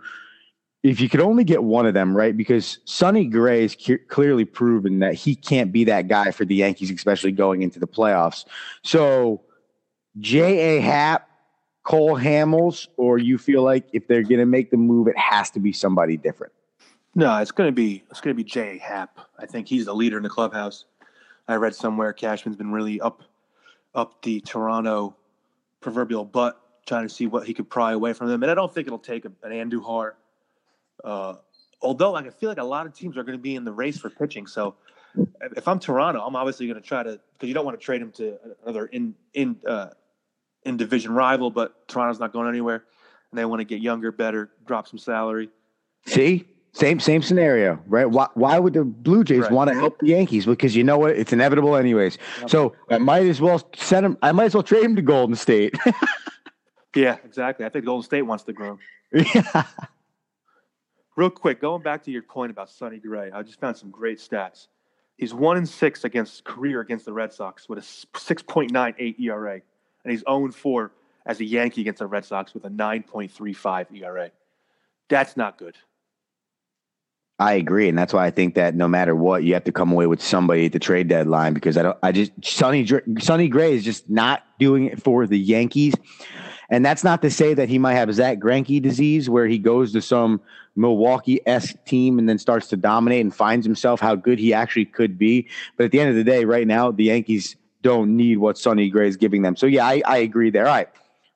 if 0.82 1.00
you 1.00 1.08
could 1.08 1.20
only 1.20 1.44
get 1.44 1.62
one 1.62 1.86
of 1.86 1.94
them, 1.94 2.16
right? 2.16 2.36
Because 2.36 2.78
Sonny 2.84 3.26
Gray 3.26 3.64
is 3.64 3.76
cu- 3.76 3.98
clearly 4.08 4.44
proven 4.44 4.98
that 4.98 5.14
he 5.14 5.36
can't 5.36 5.70
be 5.70 5.84
that 5.84 6.08
guy 6.08 6.32
for 6.32 6.44
the 6.44 6.56
Yankees, 6.56 6.90
especially 6.90 7.30
going 7.30 7.62
into 7.62 7.78
the 7.78 7.86
playoffs. 7.86 8.44
So, 8.82 9.42
J. 10.18 10.78
A. 10.78 10.80
Happ, 10.80 11.28
Cole 11.84 12.16
Hamels, 12.16 12.88
or 12.96 13.18
you 13.18 13.38
feel 13.38 13.62
like 13.62 13.86
if 13.92 14.06
they're 14.06 14.22
going 14.22 14.38
to 14.38 14.46
make 14.46 14.70
the 14.70 14.76
move, 14.76 15.08
it 15.08 15.16
has 15.16 15.50
to 15.50 15.60
be 15.60 15.72
somebody 15.72 16.16
different. 16.16 16.52
No, 17.14 17.36
it's 17.38 17.50
going 17.52 17.68
to 17.68 17.74
be 17.74 18.02
it's 18.10 18.20
going 18.20 18.34
to 18.34 18.42
be 18.42 18.48
Jay 18.48 18.78
Happ. 18.78 19.18
I 19.38 19.46
think 19.46 19.68
he's 19.68 19.84
the 19.84 19.94
leader 19.94 20.16
in 20.16 20.22
the 20.22 20.30
clubhouse. 20.30 20.86
I 21.46 21.56
read 21.56 21.74
somewhere 21.74 22.12
Cashman's 22.12 22.56
been 22.56 22.72
really 22.72 23.00
up 23.00 23.22
up 23.94 24.22
the 24.22 24.40
Toronto 24.40 25.14
proverbial 25.80 26.24
butt, 26.24 26.58
trying 26.86 27.06
to 27.06 27.12
see 27.12 27.26
what 27.26 27.46
he 27.46 27.52
could 27.52 27.68
pry 27.68 27.92
away 27.92 28.14
from 28.14 28.28
them. 28.28 28.42
And 28.42 28.50
I 28.50 28.54
don't 28.54 28.72
think 28.72 28.86
it'll 28.86 28.98
take 28.98 29.24
an 29.24 29.34
Andujar. 29.44 30.12
Uh, 31.04 31.34
although 31.82 32.14
I 32.14 32.30
feel 32.30 32.48
like 32.48 32.58
a 32.58 32.64
lot 32.64 32.86
of 32.86 32.94
teams 32.94 33.16
are 33.18 33.24
going 33.24 33.36
to 33.36 33.42
be 33.42 33.56
in 33.56 33.64
the 33.64 33.72
race 33.72 33.98
for 33.98 34.08
pitching. 34.08 34.46
So 34.46 34.76
if 35.42 35.58
if 35.58 35.68
I'm 35.68 35.78
Toronto, 35.78 36.24
I'm 36.24 36.36
obviously 36.36 36.66
going 36.66 36.80
to 36.80 36.86
try 36.86 37.02
to 37.02 37.20
because 37.34 37.48
you 37.48 37.54
don't 37.54 37.66
want 37.66 37.78
to 37.78 37.84
trade 37.84 38.00
him 38.00 38.12
to 38.12 38.38
another 38.62 38.86
in 38.86 39.14
in 39.34 39.56
uh, 39.66 39.88
in 40.64 40.76
division 40.76 41.12
rival. 41.12 41.50
But 41.50 41.88
Toronto's 41.88 42.20
not 42.20 42.32
going 42.32 42.48
anywhere, 42.48 42.84
and 43.30 43.38
they 43.38 43.44
want 43.44 43.60
to 43.60 43.64
get 43.64 43.80
younger, 43.80 44.12
better, 44.12 44.50
drop 44.66 44.88
some 44.88 44.98
salary. 44.98 45.48
See, 46.06 46.48
same 46.72 47.00
same 47.00 47.22
scenario, 47.22 47.78
right? 47.86 48.06
Why, 48.10 48.28
why 48.34 48.58
would 48.58 48.72
the 48.72 48.84
Blue 48.84 49.24
Jays 49.24 49.42
Right. 49.42 49.52
want 49.52 49.68
to 49.70 49.74
help 49.74 49.98
the 49.98 50.08
Yankees? 50.08 50.46
Because 50.46 50.74
you 50.74 50.82
know 50.84 50.98
what, 50.98 51.10
it's 51.12 51.32
inevitable 51.32 51.76
anyways. 51.76 52.18
So 52.46 52.74
I 52.90 52.98
might 52.98 53.26
as 53.26 53.40
well 53.40 53.60
send 53.76 54.06
him. 54.06 54.18
I 54.22 54.32
might 54.32 54.46
as 54.46 54.54
well 54.54 54.62
trade 54.62 54.84
him 54.84 54.96
to 54.96 55.02
Golden 55.02 55.36
State. 55.36 55.74
Yeah, 56.94 57.16
exactly. 57.24 57.64
I 57.64 57.70
think 57.70 57.86
Golden 57.86 58.02
State 58.04 58.20
wants 58.20 58.44
to 58.44 58.52
grow. 58.52 58.78
yeah. 59.14 59.64
Real 61.16 61.30
quick, 61.30 61.58
going 61.60 61.82
back 61.82 62.02
to 62.04 62.10
your 62.10 62.22
point 62.22 62.50
about 62.50 62.68
Sonny 62.70 62.98
Gray, 62.98 63.30
I 63.30 63.42
just 63.42 63.60
found 63.60 63.76
some 63.78 63.90
great 63.90 64.18
stats. 64.18 64.66
He's 65.16 65.32
one 65.32 65.56
in 65.56 65.64
six 65.64 66.04
against 66.04 66.44
career 66.44 66.80
against 66.80 67.04
the 67.06 67.12
Red 67.14 67.32
Sox 67.32 67.66
with 67.68 67.78
a 67.78 68.18
six 68.18 68.42
point 68.42 68.72
nine 68.72 68.94
eight 68.98 69.18
ERA, 69.20 69.60
and 70.04 70.12
he's 70.12 70.22
0 70.28 70.50
4 70.50 70.92
as 71.26 71.40
a 71.40 71.44
Yankee 71.44 71.82
against 71.82 72.00
the 72.00 72.06
Red 72.06 72.24
Sox 72.24 72.54
with 72.54 72.64
a 72.64 72.70
nine 72.70 73.02
point 73.02 73.30
three 73.30 73.52
five 73.52 73.86
ERA. 73.92 74.30
That's 75.08 75.36
not 75.36 75.58
good. 75.58 75.76
I 77.38 77.54
agree, 77.54 77.88
and 77.88 77.98
that's 77.98 78.12
why 78.12 78.24
I 78.24 78.30
think 78.30 78.54
that 78.54 78.74
no 78.74 78.86
matter 78.86 79.16
what, 79.16 79.42
you 79.42 79.54
have 79.54 79.64
to 79.64 79.72
come 79.72 79.90
away 79.90 80.06
with 80.06 80.22
somebody 80.22 80.66
at 80.66 80.72
the 80.72 80.78
trade 80.78 81.08
deadline 81.08 81.54
because 81.54 81.76
I 81.76 81.82
don't. 81.82 81.98
I 82.02 82.12
just 82.12 82.32
Sonny 82.44 82.86
Sonny 83.18 83.48
Gray 83.48 83.74
is 83.74 83.84
just 83.84 84.08
not 84.08 84.44
doing 84.58 84.86
it 84.86 85.02
for 85.02 85.26
the 85.26 85.38
Yankees, 85.38 85.94
and 86.70 86.84
that's 86.84 87.02
not 87.02 87.20
to 87.22 87.30
say 87.30 87.54
that 87.54 87.68
he 87.68 87.78
might 87.78 87.94
have 87.94 88.12
Zack 88.14 88.38
Greinke 88.38 88.80
disease 88.80 89.28
where 89.28 89.46
he 89.46 89.58
goes 89.58 89.92
to 89.92 90.02
some 90.02 90.40
Milwaukee 90.76 91.40
esque 91.46 91.84
team 91.84 92.18
and 92.18 92.28
then 92.28 92.38
starts 92.38 92.68
to 92.68 92.76
dominate 92.76 93.22
and 93.22 93.34
finds 93.34 93.66
himself 93.66 94.00
how 94.00 94.14
good 94.14 94.38
he 94.38 94.54
actually 94.54 94.84
could 94.84 95.18
be. 95.18 95.48
But 95.76 95.84
at 95.84 95.90
the 95.90 96.00
end 96.00 96.10
of 96.10 96.16
the 96.16 96.24
day, 96.24 96.44
right 96.44 96.66
now 96.66 96.92
the 96.92 97.04
Yankees 97.04 97.56
don't 97.82 98.16
need 98.16 98.38
what 98.38 98.56
Sonny 98.58 98.88
Gray 98.88 99.08
is 99.08 99.16
giving 99.16 99.42
them. 99.42 99.56
So 99.56 99.66
yeah, 99.66 99.86
I, 99.86 100.02
I 100.06 100.18
agree 100.18 100.50
there. 100.50 100.66
All 100.66 100.74
right, 100.74 100.88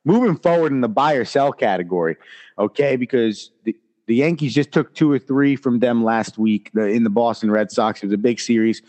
moving 0.04 0.36
forward 0.36 0.72
in 0.72 0.80
the 0.80 0.88
buy 0.88 1.14
or 1.14 1.24
sell 1.24 1.52
category, 1.52 2.16
okay, 2.58 2.96
because 2.96 3.50
the 3.64 3.76
the 4.06 4.14
Yankees 4.14 4.54
just 4.54 4.72
took 4.72 4.94
two 4.94 5.10
or 5.10 5.18
three 5.18 5.56
from 5.56 5.80
them 5.80 6.04
last 6.04 6.38
week 6.38 6.70
the, 6.74 6.86
in 6.86 7.04
the 7.04 7.10
Boston 7.10 7.50
Red 7.50 7.70
Sox. 7.70 8.02
It 8.02 8.06
was 8.06 8.12
a 8.14 8.18
big 8.18 8.40
series. 8.40 8.82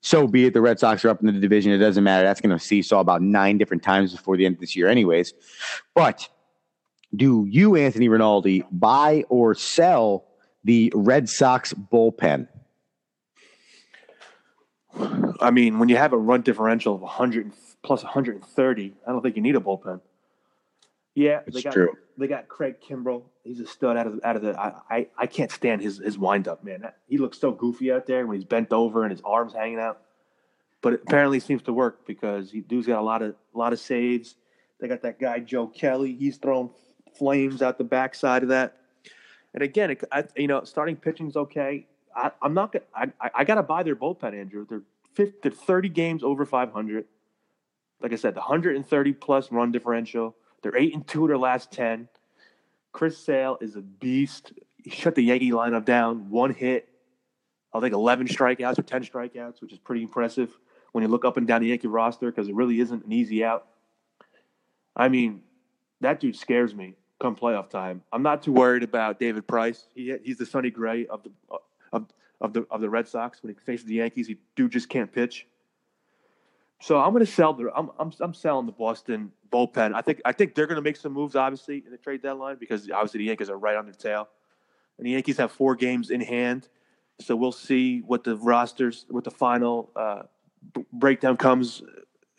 So 0.00 0.26
be 0.26 0.46
it. 0.46 0.54
The 0.54 0.60
Red 0.60 0.78
Sox 0.78 1.04
are 1.04 1.10
up 1.10 1.20
in 1.20 1.26
the 1.26 1.32
division. 1.32 1.72
It 1.72 1.78
doesn't 1.78 2.04
matter. 2.04 2.24
That's 2.24 2.40
going 2.40 2.56
to 2.56 2.62
seesaw 2.62 3.00
about 3.00 3.22
nine 3.22 3.58
different 3.58 3.82
times 3.82 4.12
before 4.12 4.36
the 4.36 4.44
end 4.44 4.56
of 4.56 4.60
this 4.60 4.76
year, 4.76 4.88
anyways. 4.88 5.32
But 5.94 6.28
do 7.14 7.46
you, 7.48 7.76
Anthony 7.76 8.08
Rinaldi, 8.08 8.64
buy 8.70 9.24
or 9.28 9.54
sell 9.54 10.26
the 10.62 10.92
Red 10.94 11.28
Sox 11.28 11.72
bullpen? 11.72 12.48
I 15.40 15.50
mean, 15.50 15.78
when 15.78 15.88
you 15.88 15.96
have 15.96 16.12
a 16.12 16.18
run 16.18 16.42
differential 16.42 16.94
of 16.94 17.00
100 17.00 17.52
plus 17.82 18.02
130, 18.02 18.94
I 19.06 19.10
don't 19.10 19.22
think 19.22 19.36
you 19.36 19.42
need 19.42 19.56
a 19.56 19.60
bullpen. 19.60 20.00
Yeah, 21.14 21.40
It's 21.46 21.56
they 21.56 21.62
got 21.62 21.72
true. 21.72 21.92
they 22.18 22.26
got 22.26 22.48
Craig 22.48 22.76
Kimbrel. 22.80 23.22
He's 23.44 23.60
a 23.60 23.66
stud 23.66 23.96
out 23.96 24.06
of 24.08 24.20
out 24.24 24.34
of 24.36 24.42
the. 24.42 24.58
I 24.58 24.74
I, 24.90 25.06
I 25.16 25.26
can't 25.26 25.50
stand 25.50 25.80
his 25.80 25.98
his 25.98 26.18
windup, 26.18 26.64
man. 26.64 26.90
He 27.08 27.18
looks 27.18 27.38
so 27.38 27.52
goofy 27.52 27.92
out 27.92 28.06
there 28.06 28.26
when 28.26 28.36
he's 28.36 28.44
bent 28.44 28.72
over 28.72 29.02
and 29.04 29.12
his 29.12 29.20
arms 29.24 29.52
hanging 29.52 29.78
out. 29.78 30.00
But 30.82 30.94
it 30.94 31.02
apparently 31.06 31.38
seems 31.40 31.62
to 31.62 31.72
work 31.72 32.04
because 32.06 32.50
he 32.50 32.60
dude's 32.62 32.86
got 32.88 32.98
a 32.98 33.02
lot 33.02 33.22
of 33.22 33.36
a 33.54 33.58
lot 33.58 33.72
of 33.72 33.78
saves. 33.78 34.34
They 34.80 34.88
got 34.88 35.02
that 35.02 35.20
guy 35.20 35.38
Joe 35.38 35.68
Kelly. 35.68 36.16
He's 36.18 36.36
throwing 36.36 36.70
flames 37.16 37.62
out 37.62 37.78
the 37.78 37.84
backside 37.84 38.42
of 38.42 38.48
that. 38.48 38.76
And 39.54 39.62
again, 39.62 39.92
it, 39.92 40.02
I, 40.10 40.24
you 40.36 40.48
know, 40.48 40.64
starting 40.64 40.96
pitching's 40.96 41.36
okay. 41.36 41.86
I, 42.14 42.30
I'm 42.42 42.54
not 42.54 42.72
gonna. 42.72 43.12
I, 43.20 43.30
I, 43.34 43.44
got 43.44 43.56
to 43.56 43.62
buy 43.62 43.82
their 43.82 43.96
bullpen, 43.96 44.38
Andrew. 44.38 44.66
They're 44.68 44.82
50, 45.14 45.38
they're 45.42 45.52
30 45.52 45.88
games 45.88 46.22
over 46.22 46.44
500. 46.44 47.04
Like 48.00 48.12
I 48.12 48.16
said, 48.16 48.34
the 48.34 48.40
130 48.40 49.12
plus 49.14 49.50
run 49.50 49.72
differential. 49.72 50.34
They're 50.62 50.76
eight 50.76 50.94
and 50.94 51.06
two 51.06 51.24
of 51.24 51.28
their 51.28 51.38
last 51.38 51.72
10. 51.72 52.08
Chris 52.92 53.18
Sale 53.18 53.58
is 53.60 53.76
a 53.76 53.80
beast. 53.80 54.52
He 54.76 54.90
shut 54.90 55.14
the 55.14 55.22
Yankee 55.22 55.50
lineup 55.50 55.84
down. 55.84 56.30
One 56.30 56.52
hit, 56.52 56.88
I 57.72 57.80
think 57.80 57.92
11 57.92 58.28
strikeouts 58.28 58.78
or 58.78 58.82
10 58.82 59.04
strikeouts, 59.04 59.60
which 59.60 59.72
is 59.72 59.78
pretty 59.78 60.02
impressive 60.02 60.56
when 60.92 61.02
you 61.02 61.08
look 61.08 61.24
up 61.24 61.36
and 61.36 61.46
down 61.46 61.60
the 61.60 61.68
Yankee 61.68 61.88
roster 61.88 62.30
because 62.30 62.48
it 62.48 62.54
really 62.54 62.78
isn't 62.80 63.04
an 63.04 63.12
easy 63.12 63.44
out. 63.44 63.66
I 64.94 65.08
mean, 65.08 65.42
that 66.00 66.20
dude 66.20 66.36
scares 66.36 66.74
me 66.74 66.94
come 67.20 67.36
playoff 67.36 67.70
time. 67.70 68.02
I'm 68.12 68.22
not 68.22 68.42
too 68.42 68.52
worried 68.52 68.82
about 68.82 69.18
David 69.18 69.46
Price. 69.46 69.86
He, 69.94 70.14
he's 70.22 70.38
the 70.38 70.46
Sonny 70.46 70.70
Gray 70.70 71.06
of 71.06 71.22
the 71.22 71.30
of, 71.94 72.06
of 72.40 72.52
the 72.52 72.66
of 72.70 72.80
the 72.80 72.90
Red 72.90 73.08
Sox. 73.08 73.42
When 73.42 73.54
he 73.54 73.60
faces 73.60 73.86
the 73.86 73.94
Yankees, 73.94 74.26
he 74.26 74.36
dude 74.56 74.72
just 74.72 74.88
can't 74.88 75.10
pitch. 75.10 75.46
So 76.80 76.98
I'm 76.98 77.12
going 77.12 77.24
to 77.24 77.30
sell 77.30 77.54
the 77.54 77.70
I'm, 77.74 77.90
I'm 77.98 78.12
I'm 78.20 78.34
selling 78.34 78.66
the 78.66 78.72
Boston 78.72 79.32
bullpen. 79.50 79.94
I 79.94 80.02
think 80.02 80.20
I 80.24 80.32
think 80.32 80.54
they're 80.54 80.66
going 80.66 80.76
to 80.76 80.82
make 80.82 80.96
some 80.96 81.12
moves 81.12 81.36
obviously 81.36 81.82
in 81.84 81.90
the 81.90 81.96
trade 81.96 82.22
deadline 82.22 82.56
because 82.58 82.90
obviously 82.90 83.18
the 83.18 83.24
Yankees 83.24 83.48
are 83.48 83.56
right 83.56 83.76
on 83.76 83.86
their 83.86 83.94
tail, 83.94 84.28
and 84.98 85.06
the 85.06 85.12
Yankees 85.12 85.38
have 85.38 85.52
four 85.52 85.76
games 85.76 86.10
in 86.10 86.20
hand. 86.20 86.68
So 87.20 87.36
we'll 87.36 87.52
see 87.52 88.00
what 88.00 88.24
the 88.24 88.36
rosters, 88.36 89.06
what 89.08 89.22
the 89.22 89.30
final 89.30 89.90
uh, 89.94 90.22
breakdown 90.92 91.36
comes. 91.36 91.82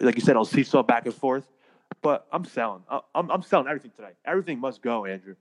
Like 0.01 0.15
you 0.15 0.21
said, 0.21 0.35
I'll 0.35 0.43
seesaw 0.43 0.83
back 0.83 1.05
and 1.05 1.15
forth. 1.15 1.47
But 2.01 2.27
I'm 2.31 2.43
selling. 2.45 2.83
I'm, 3.15 3.31
I'm 3.31 3.41
selling 3.41 3.67
everything 3.67 3.91
today. 3.95 4.11
Everything 4.25 4.59
must 4.59 4.81
go, 4.81 5.05
Andrew. 5.05 5.35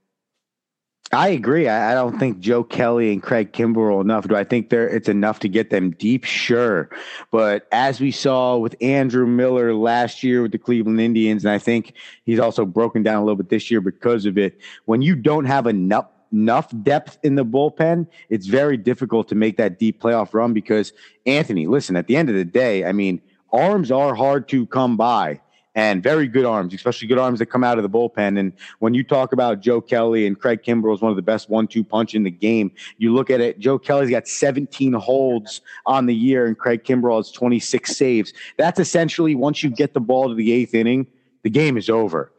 I 1.11 1.29
agree. 1.29 1.67
I, 1.67 1.91
I 1.91 1.93
don't 1.93 2.19
think 2.19 2.39
Joe 2.39 2.63
Kelly 2.63 3.13
and 3.13 3.21
Craig 3.21 3.53
Kimbrel 3.53 4.01
enough. 4.01 4.27
Do 4.27 4.35
I 4.35 4.43
think 4.43 4.69
they're 4.69 4.89
it's 4.89 5.07
enough 5.07 5.39
to 5.39 5.47
get 5.47 5.69
them 5.69 5.91
deep? 5.91 6.23
Sure. 6.25 6.89
But 7.31 7.67
as 7.71 8.01
we 8.01 8.11
saw 8.11 8.57
with 8.57 8.75
Andrew 8.81 9.27
Miller 9.27 9.73
last 9.73 10.23
year 10.23 10.41
with 10.41 10.51
the 10.51 10.57
Cleveland 10.57 10.99
Indians, 10.99 11.45
and 11.45 11.51
I 11.51 11.59
think 11.59 11.93
he's 12.25 12.39
also 12.39 12.65
broken 12.65 13.03
down 13.03 13.17
a 13.17 13.25
little 13.25 13.35
bit 13.35 13.49
this 13.49 13.69
year 13.69 13.81
because 13.81 14.25
of 14.25 14.37
it, 14.37 14.59
when 14.85 15.01
you 15.01 15.15
don't 15.15 15.45
have 15.45 15.67
enough 15.67 16.07
enough 16.31 16.73
depth 16.83 17.17
in 17.23 17.35
the 17.35 17.45
bullpen, 17.45 18.07
it's 18.29 18.47
very 18.47 18.75
difficult 18.75 19.29
to 19.29 19.35
make 19.35 19.57
that 19.57 19.79
deep 19.79 20.01
playoff 20.01 20.33
run 20.33 20.53
because 20.53 20.91
Anthony, 21.25 21.67
listen, 21.67 21.95
at 21.95 22.07
the 22.07 22.17
end 22.17 22.29
of 22.29 22.35
the 22.35 22.43
day, 22.43 22.83
I 22.83 22.91
mean, 22.91 23.21
arms 23.53 23.91
are 23.91 24.15
hard 24.15 24.49
to 24.49 24.65
come 24.65 24.97
by 24.97 25.39
and 25.75 26.01
very 26.01 26.27
good 26.27 26.45
arms, 26.45 26.73
especially 26.73 27.07
good 27.07 27.17
arms 27.17 27.39
that 27.39 27.47
come 27.47 27.63
out 27.63 27.77
of 27.77 27.83
the 27.83 27.89
bullpen. 27.89 28.39
And 28.39 28.53
when 28.79 28.93
you 28.93 29.03
talk 29.03 29.33
about 29.33 29.59
Joe 29.59 29.81
Kelly 29.81 30.25
and 30.25 30.39
Craig 30.39 30.63
Kimbrel 30.63 30.95
is 30.95 31.01
one 31.01 31.11
of 31.11 31.17
the 31.17 31.21
best 31.21 31.49
one-two 31.49 31.83
punch 31.83 32.15
in 32.15 32.23
the 32.23 32.31
game, 32.31 32.71
you 32.97 33.13
look 33.13 33.29
at 33.29 33.41
it. 33.41 33.59
Joe 33.59 33.77
Kelly's 33.77 34.09
got 34.09 34.27
17 34.27 34.93
holds 34.93 35.61
on 35.85 36.05
the 36.05 36.15
year, 36.15 36.45
and 36.45 36.57
Craig 36.57 36.83
Kimbrel 36.83 37.17
has 37.17 37.31
26 37.31 37.95
saves. 37.95 38.33
That's 38.57 38.79
essentially 38.79 39.35
once 39.35 39.63
you 39.63 39.69
get 39.69 39.93
the 39.93 39.99
ball 39.99 40.29
to 40.29 40.35
the 40.35 40.51
eighth 40.53 40.73
inning, 40.73 41.07
the 41.43 41.49
game 41.49 41.77
is 41.77 41.89
over. 41.89 42.31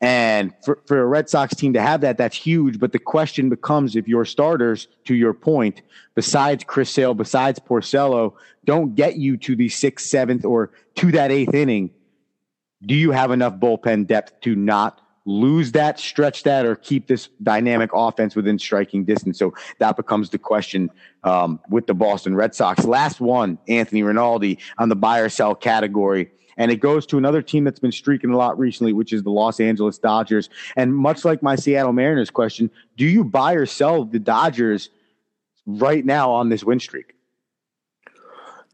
And 0.00 0.54
for, 0.64 0.78
for 0.86 1.02
a 1.02 1.06
Red 1.06 1.28
Sox 1.28 1.54
team 1.54 1.72
to 1.72 1.82
have 1.82 2.00
that, 2.02 2.18
that's 2.18 2.36
huge. 2.36 2.78
But 2.78 2.92
the 2.92 3.00
question 3.00 3.48
becomes 3.48 3.96
if 3.96 4.06
your 4.06 4.24
starters, 4.24 4.86
to 5.06 5.14
your 5.14 5.34
point, 5.34 5.82
besides 6.14 6.62
Chris 6.64 6.88
Sale, 6.88 7.14
besides 7.14 7.58
Porcello, 7.58 8.34
don't 8.64 8.94
get 8.94 9.16
you 9.16 9.36
to 9.38 9.56
the 9.56 9.68
sixth, 9.68 10.06
seventh, 10.06 10.44
or 10.44 10.70
to 10.96 11.10
that 11.12 11.32
eighth 11.32 11.52
inning, 11.52 11.90
do 12.84 12.94
you 12.94 13.10
have 13.10 13.30
enough 13.30 13.54
bullpen 13.54 14.06
depth 14.06 14.40
to 14.42 14.54
not 14.54 15.00
lose 15.24 15.72
that, 15.72 16.00
stretch 16.00 16.44
that, 16.44 16.64
or 16.64 16.74
keep 16.74 17.06
this 17.06 17.28
dynamic 17.42 17.90
offense 17.92 18.34
within 18.34 18.58
striking 18.58 19.04
distance? 19.04 19.38
So 19.38 19.54
that 19.78 19.96
becomes 19.96 20.30
the 20.30 20.38
question 20.38 20.90
um, 21.24 21.60
with 21.68 21.86
the 21.86 21.94
Boston 21.94 22.34
Red 22.34 22.54
Sox. 22.54 22.84
Last 22.84 23.20
one, 23.20 23.58
Anthony 23.68 24.02
Rinaldi 24.02 24.58
on 24.78 24.88
the 24.88 24.96
buy 24.96 25.18
or 25.18 25.28
sell 25.28 25.54
category. 25.54 26.30
And 26.56 26.72
it 26.72 26.76
goes 26.76 27.06
to 27.06 27.18
another 27.18 27.40
team 27.40 27.62
that's 27.64 27.78
been 27.78 27.92
streaking 27.92 28.30
a 28.30 28.36
lot 28.36 28.58
recently, 28.58 28.92
which 28.92 29.12
is 29.12 29.22
the 29.22 29.30
Los 29.30 29.60
Angeles 29.60 29.96
Dodgers. 29.98 30.50
And 30.76 30.94
much 30.94 31.24
like 31.24 31.40
my 31.40 31.54
Seattle 31.54 31.92
Mariners 31.92 32.30
question, 32.30 32.68
do 32.96 33.06
you 33.06 33.22
buy 33.22 33.52
or 33.52 33.64
sell 33.64 34.04
the 34.04 34.18
Dodgers 34.18 34.90
right 35.66 36.04
now 36.04 36.32
on 36.32 36.48
this 36.48 36.64
win 36.64 36.80
streak? 36.80 37.14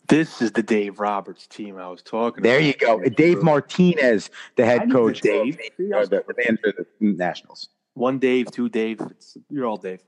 This 0.08 0.42
is 0.42 0.52
the 0.52 0.62
Dave 0.62 1.00
Roberts 1.00 1.46
team 1.46 1.78
I 1.78 1.88
was 1.88 2.02
talking 2.02 2.42
There 2.42 2.58
about. 2.58 2.66
you 2.66 2.74
go. 2.74 3.00
Dave 3.08 3.42
Martinez, 3.42 4.30
the 4.56 4.64
head 4.66 4.90
coach, 4.90 5.20
Dave. 5.20 5.56
The, 5.78 6.22
the 6.26 6.34
man 6.44 6.58
for 6.62 6.72
the 6.72 6.86
Nationals. 7.00 7.68
One 7.94 8.18
Dave, 8.18 8.50
two 8.50 8.68
Dave. 8.68 9.00
It's, 9.00 9.36
you're 9.48 9.66
all 9.66 9.76
Dave. 9.78 10.00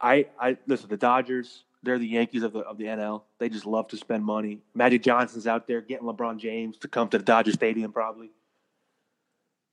I, 0.00 0.26
I 0.40 0.56
listen. 0.66 0.88
The 0.88 0.96
Dodgers, 0.96 1.64
they're 1.82 1.98
the 1.98 2.06
Yankees 2.06 2.42
of 2.42 2.52
the 2.52 2.60
of 2.60 2.78
the 2.78 2.84
NL. 2.84 3.22
They 3.38 3.48
just 3.48 3.64
love 3.66 3.86
to 3.88 3.96
spend 3.96 4.24
money. 4.24 4.60
Magic 4.74 5.02
Johnson's 5.02 5.46
out 5.46 5.66
there 5.68 5.80
getting 5.80 6.06
LeBron 6.06 6.38
James 6.38 6.76
to 6.78 6.88
come 6.88 7.08
to 7.10 7.18
the 7.18 7.24
Dodger 7.24 7.52
Stadium, 7.52 7.92
probably. 7.92 8.30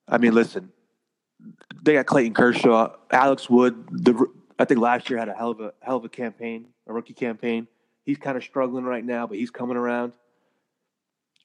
I 0.07 0.17
mean, 0.17 0.33
listen, 0.33 0.71
they 1.81 1.93
got 1.93 2.05
Clayton 2.05 2.33
Kershaw, 2.33 2.91
Alex 3.11 3.49
Wood. 3.49 3.85
The 3.91 4.27
I 4.59 4.65
think 4.65 4.79
last 4.79 5.09
year 5.09 5.17
had 5.17 5.29
a 5.29 5.33
hell 5.33 5.51
of 5.51 5.59
a 5.59 5.73
hell 5.81 5.97
of 5.97 6.05
a 6.05 6.09
campaign, 6.09 6.67
a 6.87 6.93
rookie 6.93 7.13
campaign. 7.13 7.67
He's 8.03 8.17
kind 8.17 8.37
of 8.37 8.43
struggling 8.43 8.83
right 8.83 9.03
now, 9.03 9.27
but 9.27 9.37
he's 9.37 9.51
coming 9.51 9.77
around. 9.77 10.13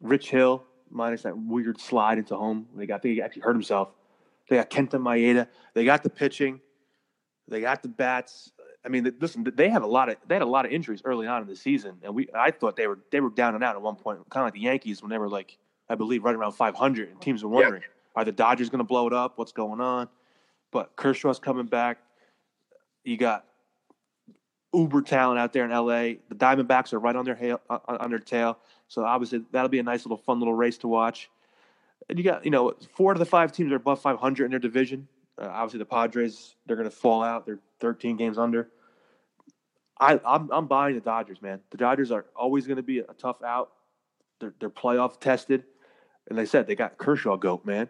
Rich 0.00 0.30
Hill, 0.30 0.64
minus 0.90 1.22
that 1.22 1.36
weird 1.36 1.80
slide 1.80 2.18
into 2.18 2.36
home. 2.36 2.66
They 2.74 2.86
got, 2.86 2.96
I 2.96 2.98
think 2.98 3.14
he 3.14 3.22
actually 3.22 3.42
hurt 3.42 3.54
himself. 3.54 3.90
They 4.48 4.56
got 4.56 4.70
Kenta 4.70 5.00
Maeda. 5.00 5.48
They 5.74 5.84
got 5.84 6.02
the 6.02 6.10
pitching. 6.10 6.60
They 7.48 7.60
got 7.60 7.82
the 7.82 7.88
bats. 7.88 8.50
I 8.84 8.88
mean, 8.88 9.12
listen, 9.20 9.46
they 9.54 9.68
have 9.68 9.82
a 9.82 9.86
lot 9.86 10.08
of 10.08 10.16
they 10.26 10.34
had 10.34 10.42
a 10.42 10.46
lot 10.46 10.64
of 10.64 10.72
injuries 10.72 11.02
early 11.04 11.26
on 11.26 11.42
in 11.42 11.48
the 11.48 11.56
season, 11.56 11.98
and 12.02 12.14
we 12.14 12.28
I 12.34 12.50
thought 12.50 12.76
they 12.76 12.86
were 12.86 13.00
they 13.10 13.20
were 13.20 13.30
down 13.30 13.54
and 13.54 13.64
out 13.64 13.74
at 13.74 13.82
one 13.82 13.96
point, 13.96 14.18
kind 14.30 14.42
of 14.42 14.46
like 14.46 14.54
the 14.54 14.60
Yankees 14.60 15.02
when 15.02 15.10
they 15.10 15.18
were 15.18 15.28
like 15.28 15.58
I 15.88 15.94
believe 15.94 16.24
right 16.24 16.34
around 16.34 16.52
500, 16.52 17.10
and 17.10 17.20
teams 17.20 17.42
were 17.42 17.50
wondering 17.50 17.82
are 18.18 18.24
the 18.24 18.32
Dodgers 18.32 18.68
going 18.68 18.78
to 18.78 18.84
blow 18.84 19.06
it 19.06 19.12
up? 19.12 19.38
What's 19.38 19.52
going 19.52 19.80
on? 19.80 20.08
But 20.72 20.96
Kershaw's 20.96 21.38
coming 21.38 21.66
back. 21.66 21.98
You 23.04 23.16
got 23.16 23.44
uber 24.74 25.02
talent 25.02 25.38
out 25.38 25.52
there 25.52 25.64
in 25.64 25.70
LA. 25.70 26.18
The 26.28 26.34
Diamondbacks 26.34 26.92
are 26.92 26.98
right 26.98 27.16
on 27.16 27.24
their 27.24 27.34
hail, 27.34 27.60
on, 27.70 27.80
on 27.86 28.10
their 28.10 28.18
tail. 28.18 28.58
So 28.88 29.04
obviously 29.04 29.42
that'll 29.50 29.68
be 29.68 29.78
a 29.78 29.82
nice 29.82 30.04
little 30.04 30.16
fun 30.16 30.38
little 30.38 30.54
race 30.54 30.78
to 30.78 30.88
watch. 30.88 31.30
And 32.08 32.18
you 32.18 32.24
got 32.24 32.44
you 32.44 32.50
know 32.50 32.74
four 32.94 33.12
of 33.12 33.18
the 33.18 33.26
five 33.26 33.52
teams 33.52 33.72
are 33.72 33.76
above 33.76 34.00
500 34.00 34.44
in 34.44 34.50
their 34.50 34.60
division. 34.60 35.08
Uh, 35.40 35.46
obviously 35.46 35.78
the 35.78 35.84
Padres 35.84 36.54
they're 36.66 36.76
going 36.76 36.88
to 36.88 36.94
fall 36.94 37.22
out. 37.22 37.46
They're 37.46 37.60
13 37.80 38.16
games 38.16 38.38
under. 38.38 38.70
I 40.00 40.20
I'm, 40.24 40.50
I'm 40.52 40.66
buying 40.66 40.94
the 40.94 41.00
Dodgers, 41.00 41.42
man. 41.42 41.60
The 41.70 41.76
Dodgers 41.76 42.10
are 42.10 42.26
always 42.36 42.66
going 42.66 42.76
to 42.76 42.82
be 42.82 43.00
a 43.00 43.14
tough 43.14 43.42
out. 43.42 43.72
They're 44.40 44.54
they're 44.60 44.70
playoff 44.70 45.20
tested, 45.20 45.64
and 46.28 46.38
they 46.38 46.46
said 46.46 46.66
they 46.66 46.76
got 46.76 46.98
Kershaw 46.98 47.36
goat, 47.36 47.66
man. 47.66 47.88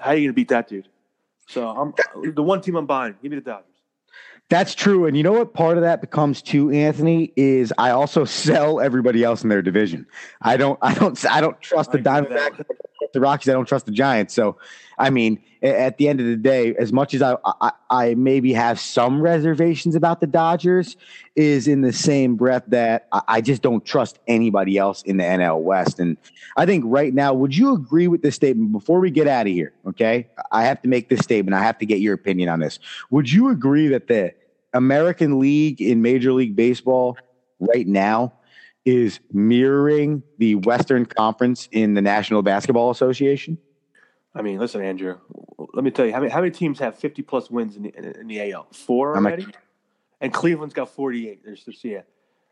How 0.00 0.10
are 0.10 0.14
you 0.14 0.20
going 0.20 0.28
to 0.28 0.32
beat 0.32 0.48
that 0.48 0.68
dude? 0.68 0.88
So 1.48 1.68
I'm 1.68 1.92
the 2.32 2.42
one 2.42 2.60
team 2.60 2.76
I'm 2.76 2.86
buying. 2.86 3.16
Give 3.22 3.30
me 3.30 3.36
the 3.36 3.42
Dodgers. 3.42 3.69
That's 4.50 4.74
true. 4.74 5.06
And 5.06 5.16
you 5.16 5.22
know 5.22 5.32
what 5.32 5.54
part 5.54 5.76
of 5.78 5.84
that 5.84 6.00
becomes 6.00 6.42
too, 6.42 6.70
Anthony, 6.72 7.32
is 7.36 7.72
I 7.78 7.90
also 7.90 8.24
sell 8.24 8.80
everybody 8.80 9.22
else 9.22 9.44
in 9.44 9.48
their 9.48 9.62
division. 9.62 10.06
I 10.42 10.56
don't 10.56 10.78
I 10.82 10.92
don't 10.92 11.24
I 11.24 11.40
don't 11.40 11.58
trust 11.60 11.92
the 11.92 11.98
I 11.98 12.02
Diamondbacks, 12.02 12.28
that. 12.28 12.38
I 12.42 12.48
don't 12.48 12.66
trust 12.66 13.12
the 13.14 13.20
Rockies, 13.20 13.48
I 13.48 13.52
don't 13.52 13.66
trust 13.66 13.86
the 13.86 13.92
Giants. 13.92 14.34
So 14.34 14.58
I 14.98 15.08
mean, 15.08 15.40
at 15.62 15.96
the 15.98 16.08
end 16.08 16.20
of 16.20 16.26
the 16.26 16.36
day, 16.36 16.74
as 16.74 16.92
much 16.92 17.14
as 17.14 17.22
I, 17.22 17.36
I 17.44 17.70
I 17.90 18.14
maybe 18.14 18.52
have 18.52 18.80
some 18.80 19.22
reservations 19.22 19.94
about 19.94 20.20
the 20.20 20.26
Dodgers, 20.26 20.96
is 21.36 21.68
in 21.68 21.82
the 21.82 21.92
same 21.92 22.34
breath 22.34 22.64
that 22.68 23.06
I, 23.12 23.22
I 23.28 23.40
just 23.40 23.62
don't 23.62 23.84
trust 23.84 24.18
anybody 24.26 24.78
else 24.78 25.02
in 25.02 25.16
the 25.16 25.24
NL 25.24 25.60
West. 25.62 26.00
And 26.00 26.16
I 26.56 26.66
think 26.66 26.84
right 26.86 27.14
now, 27.14 27.32
would 27.34 27.56
you 27.56 27.72
agree 27.72 28.08
with 28.08 28.22
this 28.22 28.34
statement 28.34 28.72
before 28.72 28.98
we 28.98 29.12
get 29.12 29.28
out 29.28 29.46
of 29.46 29.52
here? 29.52 29.72
Okay. 29.86 30.28
I 30.50 30.64
have 30.64 30.82
to 30.82 30.88
make 30.88 31.08
this 31.08 31.20
statement. 31.20 31.54
I 31.54 31.62
have 31.62 31.78
to 31.78 31.86
get 31.86 32.00
your 32.00 32.14
opinion 32.14 32.48
on 32.48 32.58
this. 32.58 32.80
Would 33.10 33.30
you 33.30 33.48
agree 33.48 33.88
that 33.88 34.08
the 34.08 34.34
American 34.72 35.38
League 35.38 35.80
in 35.80 36.02
Major 36.02 36.32
League 36.32 36.56
Baseball 36.56 37.16
right 37.58 37.86
now 37.86 38.32
is 38.84 39.20
mirroring 39.32 40.22
the 40.38 40.54
Western 40.56 41.06
Conference 41.06 41.68
in 41.72 41.94
the 41.94 42.02
National 42.02 42.42
Basketball 42.42 42.90
Association? 42.90 43.58
I 44.34 44.42
mean, 44.42 44.58
listen, 44.58 44.82
Andrew. 44.82 45.18
Let 45.74 45.84
me 45.84 45.90
tell 45.90 46.06
you 46.06 46.12
how 46.12 46.20
many 46.20 46.30
how 46.30 46.40
many 46.40 46.50
teams 46.52 46.78
have 46.78 46.96
50 46.96 47.22
plus 47.22 47.50
wins 47.50 47.76
in 47.76 47.82
the, 47.82 48.20
in, 48.20 48.26
the 48.28 48.52
AL? 48.52 48.68
Four 48.72 49.16
already, 49.16 49.46
and 50.20 50.32
Cleveland's 50.32 50.74
got 50.74 50.88
48. 50.88 51.44
There's 51.44 51.64
just 51.64 51.84
yeah. 51.84 52.02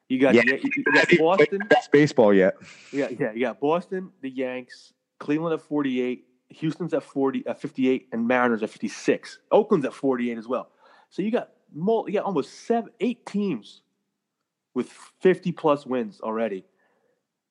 You 0.08 0.18
got 0.18 0.34
Yeah. 0.34 0.42
you, 0.46 0.60
you 0.76 0.84
got 0.84 1.08
Boston. 1.18 1.60
Best 1.68 1.92
baseball 1.92 2.32
yet. 2.34 2.56
Yeah, 2.92 3.08
yeah, 3.16 3.32
you 3.32 3.40
got 3.40 3.60
Boston, 3.60 4.10
the 4.22 4.30
Yanks, 4.30 4.92
Cleveland 5.18 5.54
at 5.54 5.60
48, 5.60 6.24
Houston's 6.50 6.94
at 6.94 7.02
40, 7.02 7.46
at 7.46 7.60
58, 7.60 8.08
and 8.12 8.26
Mariners 8.26 8.62
at 8.62 8.70
56. 8.70 9.38
Oakland's 9.50 9.86
at 9.86 9.92
48 9.92 10.38
as 10.38 10.48
well. 10.48 10.70
So 11.10 11.22
you 11.22 11.30
got 11.30 11.50
got 11.76 12.24
almost 12.24 12.66
seven, 12.66 12.90
eight 13.00 13.24
teams 13.26 13.82
with 14.74 14.88
50 15.20 15.52
plus 15.52 15.86
wins 15.86 16.20
already, 16.20 16.64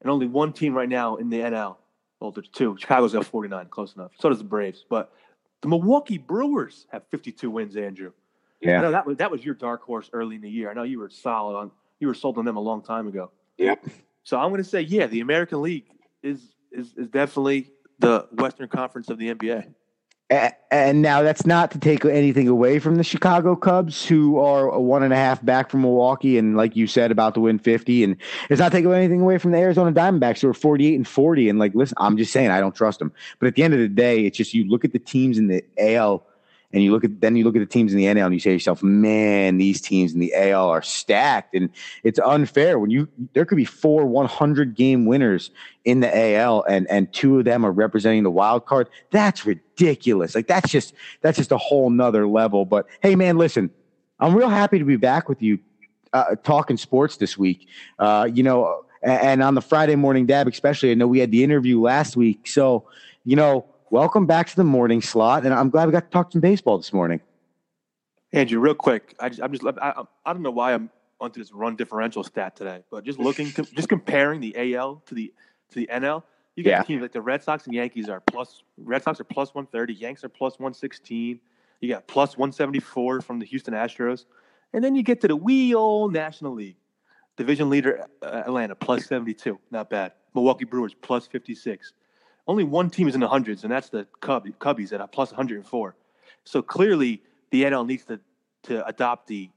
and 0.02 0.10
only 0.10 0.28
one 0.28 0.54
team 0.54 0.74
right 0.74 0.90
now 0.90 1.16
in 1.18 1.30
the 1.30 1.40
NL. 1.40 1.78
Well, 2.20 2.32
there's 2.32 2.50
two. 2.50 2.76
Chicago's 2.80 3.14
got 3.14 3.26
49, 3.26 3.68
close 3.68 3.96
enough. 3.96 4.12
So 4.20 4.30
does 4.30 4.40
the 4.40 4.44
Braves, 4.44 4.86
but 4.90 5.14
the 5.62 5.68
Milwaukee 5.68 6.18
Brewers 6.18 6.88
have 6.92 7.04
52 7.10 7.50
wins. 7.50 7.76
Andrew, 7.76 8.12
I 8.64 8.68
Yeah. 8.68 8.82
know 8.82 8.92
that 8.92 9.06
was 9.06 9.18
that 9.18 9.30
was 9.30 9.46
your 9.46 9.56
dark 9.56 9.84
horse 9.84 10.10
early 10.14 10.36
in 10.36 10.42
the 10.42 10.50
year. 10.50 10.70
I 10.72 10.74
know 10.74 10.84
you 10.84 11.00
were 11.00 11.10
solid 11.10 11.56
on 11.58 11.72
you 12.00 12.08
were 12.08 12.14
sold 12.14 12.38
on 12.38 12.46
them 12.46 12.58
a 12.58 12.62
long 12.62 12.82
time 12.82 13.08
ago. 13.08 13.32
Yep. 13.58 13.86
So 14.24 14.40
I'm 14.40 14.50
going 14.50 14.62
to 14.64 14.70
say, 14.70 14.82
yeah, 14.82 15.08
the 15.08 15.22
American 15.22 15.62
League 15.62 15.86
is 16.24 16.54
is 16.72 16.94
is 16.96 17.08
definitely 17.10 17.72
the 18.00 18.28
Western 18.34 18.68
Conference 18.68 19.10
of 19.10 19.18
the 19.18 19.34
NBA. 19.34 19.74
And 20.30 21.02
now 21.02 21.22
that's 21.22 21.46
not 21.46 21.72
to 21.72 21.80
take 21.80 22.04
anything 22.04 22.50
away 22.50 22.80
from 22.80 22.96
the 22.96 23.04
Chicago 23.04 23.56
Cubs, 23.56 24.06
who 24.06 24.38
are 24.40 24.78
one 24.78 25.02
and 25.02 25.14
a 25.14 25.16
half 25.16 25.44
back 25.46 25.70
from 25.70 25.84
Milwaukee, 25.84 26.38
and 26.38 26.58
like 26.58 26.76
you 26.76 26.86
said, 26.86 27.12
about 27.12 27.34
to 27.36 27.40
win 27.40 27.60
fifty. 27.60 28.04
And 28.04 28.18
it's 28.50 28.60
not 28.60 28.74
taking 28.74 28.92
anything 28.92 29.22
away 29.22 29.38
from 29.38 29.52
the 29.52 29.58
Arizona 29.58 29.94
Diamondbacks, 29.94 30.42
who 30.42 30.50
are 30.50 30.54
forty-eight 30.54 30.96
and 30.96 31.08
forty. 31.08 31.48
And 31.48 31.60
like, 31.60 31.74
listen, 31.76 31.96
I'm 31.98 32.18
just 32.18 32.34
saying, 32.34 32.50
I 32.50 32.60
don't 32.60 32.76
trust 32.76 33.00
them. 33.00 33.14
But 33.40 33.48
at 33.48 33.56
the 33.56 33.64
end 33.64 33.74
of 33.74 33.80
the 33.80 33.88
day, 33.88 34.26
it's 34.26 34.38
just 34.38 34.54
you 34.54 34.66
look 34.66 34.84
at 34.84 34.92
the 34.92 35.00
teams 35.00 35.38
in 35.38 35.48
the 35.48 35.64
AL, 35.78 36.27
and 36.74 36.84
you 36.84 36.92
look 36.92 37.04
at 37.04 37.22
then 37.22 37.36
you 37.36 37.44
look 37.44 37.56
at 37.56 37.60
the 37.60 37.66
teams 37.66 37.94
in 37.94 37.98
the 37.98 38.06
NL, 38.06 38.26
and 38.26 38.34
you 38.34 38.40
say 38.40 38.50
to 38.50 38.54
yourself, 38.54 38.84
man, 38.84 39.58
these 39.58 39.80
teams 39.80 40.14
in 40.14 40.20
the 40.20 40.34
AL 40.36 40.70
are 40.70 40.82
stacked, 40.82 41.56
and 41.56 41.70
it's 42.04 42.20
unfair 42.20 42.78
when 42.78 42.90
you 42.90 43.08
there 43.34 43.46
could 43.46 43.56
be 43.56 43.66
four 43.66 44.06
100 44.06 44.76
game 44.76 45.06
winners 45.06 45.50
in 45.86 46.02
the 46.02 46.36
AL, 46.36 46.64
and 46.64 46.88
and 46.90 47.12
two 47.14 47.40
of 47.40 47.46
them 47.46 47.66
are 47.66 47.72
representing 47.72 48.24
the 48.24 48.32
wild 48.32 48.66
card. 48.66 48.90
That's 49.12 49.46
ridiculous. 49.46 50.36
Like 50.36 50.48
that's 50.48 50.70
just 50.70 50.94
that's 51.22 51.38
just 51.38 51.52
a 51.52 51.58
whole 51.58 51.90
nother 51.90 52.28
level. 52.28 52.66
But 52.66 52.88
hey, 53.02 53.16
man, 53.16 53.38
listen, 53.38 53.70
I'm 54.20 54.36
real 54.36 54.50
happy 54.50 54.78
to 54.80 54.86
be 54.86 54.98
back 54.98 55.30
with 55.30 55.42
you 55.42 55.60
uh, 56.12 56.36
talking 56.44 56.76
sports 56.76 57.18
this 57.18 57.38
week. 57.38 57.68
Uh, 57.98 58.28
you 58.32 58.44
know, 58.44 58.84
a- 59.04 59.08
and 59.08 59.42
on 59.42 59.56
the 59.56 59.62
Friday 59.62 59.96
morning 59.96 60.28
DAAB, 60.28 60.52
especially. 60.52 60.92
I 60.92 60.96
know 60.96 61.08
we 61.08 61.20
had 61.20 61.32
the 61.32 61.44
interview 61.44 61.80
last 61.80 62.18
week, 62.18 62.48
so 62.48 62.88
you 63.24 63.36
know, 63.38 63.66
welcome 63.90 64.26
back 64.26 64.48
to 64.50 64.56
the 64.56 64.64
morning 64.64 65.02
slot, 65.02 65.46
and 65.46 65.54
I'm 65.54 65.70
glad 65.70 65.86
we 65.88 65.92
got 65.92 66.06
to 66.06 66.10
talk 66.10 66.32
some 66.32 66.42
baseball 66.42 66.78
this 66.78 66.94
morning. 66.94 67.22
Andrew, 68.34 68.60
real 68.60 68.76
quick, 68.76 69.16
I 69.20 69.30
just, 69.30 69.42
I'm 69.42 69.52
just 69.52 69.66
I, 69.66 70.04
I- 70.26 70.34
don't 70.34 70.42
know 70.44 70.52
why 70.52 70.74
I'm 70.74 70.90
onto 71.20 71.40
this 71.40 71.52
run 71.54 71.76
differential 71.76 72.24
stat 72.24 72.56
today, 72.56 72.84
but 72.92 73.04
just 73.04 73.20
looking, 73.20 73.48
just 73.74 73.90
comparing 73.90 74.40
the 74.42 74.76
AL 74.76 75.02
to 75.08 75.16
the 75.16 75.34
to 75.70 75.76
the 75.76 75.88
NL. 75.92 76.24
You 76.56 76.64
got 76.64 76.70
Yeah. 76.72 76.84
teams 76.84 77.02
like 77.02 77.12
the 77.12 77.22
Red 77.22 77.44
Sox 77.44 77.66
and 77.66 77.74
Yankees 77.76 78.10
are 78.10 78.20
plus. 78.22 78.64
Red 78.78 79.04
Sox 79.04 79.20
are 79.20 79.24
plus 79.26 79.54
130. 79.54 79.94
Yanks 79.94 80.24
are 80.24 80.30
plus 80.30 80.54
116. 80.60 81.40
You 81.82 81.90
got 81.90 82.08
plus 82.08 82.36
174 82.38 83.22
from 83.22 83.40
the 83.40 83.46
Houston 83.46 83.74
Astros, 83.74 84.26
and 84.74 84.84
then 84.84 84.96
you 84.96 85.04
get 85.04 85.22
to 85.22 85.28
the 85.28 85.36
wee 85.36 85.74
old 85.76 86.14
National 86.14 86.54
League. 86.54 86.78
Division 87.38 87.70
leader 87.70 88.04
uh, 88.24 88.26
Atlanta 88.48 88.74
plus 88.76 89.06
72. 89.06 89.60
Not 89.70 89.90
bad. 89.92 90.14
Milwaukee 90.34 90.66
Brewers 90.66 90.96
plus 90.96 91.28
56. 91.28 91.94
Only 92.48 92.64
one 92.64 92.90
team 92.90 93.08
is 93.08 93.14
in 93.16 93.22
the 93.22 93.28
hundreds, 93.28 93.64
and 93.64 93.72
that's 93.72 93.90
the 93.90 94.08
Cub, 94.22 94.48
Cubbies 94.60 94.94
at 94.94 95.02
a 95.02 95.08
plus 95.08 95.32
104. 95.32 95.96
So 96.46 96.62
clearly, 96.62 97.22
the 97.52 97.64
NL 97.64 97.86
needs 97.86 98.06
to 98.06 98.20
to 98.64 98.86
adopt 98.86 99.28
the 99.28 99.50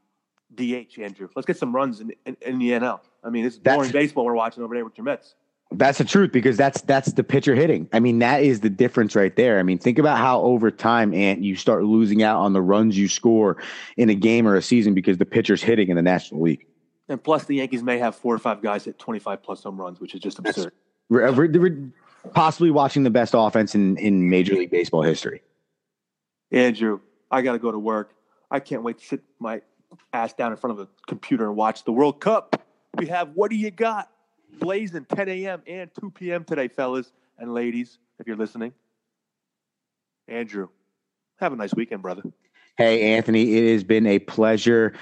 DH, 0.54 0.98
Andrew. 0.98 1.28
Let's 1.34 1.46
get 1.46 1.56
some 1.56 1.74
runs 1.74 2.00
in, 2.00 2.12
in, 2.26 2.36
in 2.42 2.58
the 2.58 2.70
NL. 2.70 3.00
I 3.24 3.30
mean, 3.30 3.44
it's 3.44 3.58
boring 3.58 3.80
That's- 3.80 3.92
baseball 3.92 4.24
we're 4.24 4.34
watching 4.34 4.62
over 4.62 4.74
there 4.74 4.84
with 4.84 4.96
your 4.98 5.04
Mets. 5.04 5.34
That's 5.72 5.98
the 5.98 6.04
truth 6.04 6.32
because 6.32 6.56
that's 6.56 6.80
that's 6.80 7.12
the 7.12 7.22
pitcher 7.22 7.54
hitting. 7.54 7.88
I 7.92 8.00
mean, 8.00 8.18
that 8.18 8.42
is 8.42 8.58
the 8.58 8.70
difference 8.70 9.14
right 9.14 9.34
there. 9.36 9.60
I 9.60 9.62
mean, 9.62 9.78
think 9.78 10.00
about 10.00 10.18
how 10.18 10.40
over 10.40 10.68
time, 10.68 11.14
Ant, 11.14 11.42
you 11.42 11.54
start 11.54 11.84
losing 11.84 12.24
out 12.24 12.40
on 12.40 12.54
the 12.54 12.60
runs 12.60 12.98
you 12.98 13.06
score 13.06 13.56
in 13.96 14.10
a 14.10 14.16
game 14.16 14.48
or 14.48 14.56
a 14.56 14.62
season 14.62 14.94
because 14.94 15.18
the 15.18 15.24
pitcher's 15.24 15.62
hitting 15.62 15.88
in 15.88 15.94
the 15.94 16.02
National 16.02 16.40
League. 16.40 16.66
And 17.08 17.22
plus, 17.22 17.44
the 17.44 17.54
Yankees 17.54 17.84
may 17.84 17.98
have 17.98 18.16
four 18.16 18.34
or 18.34 18.40
five 18.40 18.62
guys 18.62 18.84
hit 18.84 18.98
25 18.98 19.44
plus 19.44 19.62
home 19.62 19.80
runs, 19.80 20.00
which 20.00 20.12
is 20.12 20.20
just 20.20 20.40
absurd. 20.40 20.72
We're 21.08 21.26
possibly 22.32 22.70
watching 22.70 23.02
the 23.02 23.10
best 23.10 23.34
offense 23.36 23.74
in, 23.74 23.96
in 23.96 24.28
Major 24.28 24.54
League 24.54 24.70
Baseball 24.70 25.02
history. 25.02 25.42
Andrew, 26.52 27.00
I 27.30 27.42
got 27.42 27.52
to 27.52 27.58
go 27.58 27.70
to 27.70 27.78
work. 27.78 28.14
I 28.50 28.60
can't 28.60 28.82
wait 28.82 28.98
to 28.98 29.06
sit 29.06 29.22
my 29.38 29.62
ass 30.12 30.32
down 30.32 30.52
in 30.52 30.58
front 30.58 30.78
of 30.78 30.86
a 30.86 30.88
computer 31.06 31.46
and 31.46 31.56
watch 31.56 31.84
the 31.84 31.92
World 31.92 32.20
Cup. 32.20 32.62
We 32.94 33.06
have 33.06 33.30
What 33.34 33.50
Do 33.50 33.56
You 33.56 33.70
Got? 33.70 34.10
Blazing 34.58 35.04
10 35.04 35.28
a.m. 35.28 35.62
and 35.66 35.90
2 36.00 36.10
p.m. 36.10 36.44
today, 36.44 36.66
fellas 36.68 37.12
and 37.38 37.54
ladies, 37.54 37.98
if 38.18 38.26
you're 38.26 38.36
listening. 38.36 38.72
Andrew, 40.26 40.68
have 41.38 41.52
a 41.52 41.56
nice 41.56 41.72
weekend, 41.74 42.02
brother. 42.02 42.22
Hey, 42.76 43.14
Anthony, 43.14 43.56
it 43.56 43.72
has 43.72 43.84
been 43.84 44.06
a 44.06 44.18
pleasure. 44.18 44.94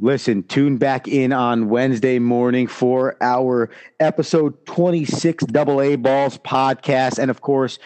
Listen, 0.00 0.42
tune 0.42 0.76
back 0.76 1.06
in 1.06 1.32
on 1.32 1.68
Wednesday 1.68 2.18
morning 2.18 2.66
for 2.66 3.16
our 3.20 3.70
episode 4.00 4.66
26 4.66 5.44
Double 5.46 5.80
A 5.80 5.94
Balls 5.94 6.36
podcast. 6.36 7.20
And 7.20 7.30
of 7.30 7.40
course, 7.40 7.78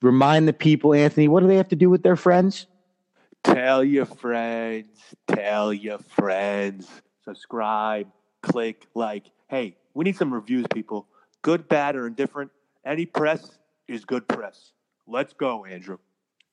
remind 0.00 0.46
the 0.46 0.52
people, 0.52 0.94
Anthony, 0.94 1.26
what 1.26 1.40
do 1.40 1.48
they 1.48 1.56
have 1.56 1.68
to 1.70 1.76
do 1.76 1.90
with 1.90 2.04
their 2.04 2.14
friends? 2.14 2.68
Tell 3.42 3.82
your 3.82 4.06
friends, 4.06 4.86
tell 5.26 5.74
your 5.74 5.98
friends, 5.98 6.88
subscribe, 7.24 8.06
click, 8.42 8.86
like. 8.94 9.24
Hey, 9.48 9.76
we 9.92 10.04
need 10.04 10.16
some 10.16 10.32
reviews, 10.32 10.66
people. 10.72 11.08
Good, 11.42 11.68
bad, 11.68 11.96
or 11.96 12.06
indifferent. 12.06 12.52
Any 12.86 13.06
press 13.06 13.58
is 13.88 14.04
good 14.04 14.28
press. 14.28 14.70
Let's 15.08 15.32
go, 15.32 15.64
Andrew. 15.64 15.98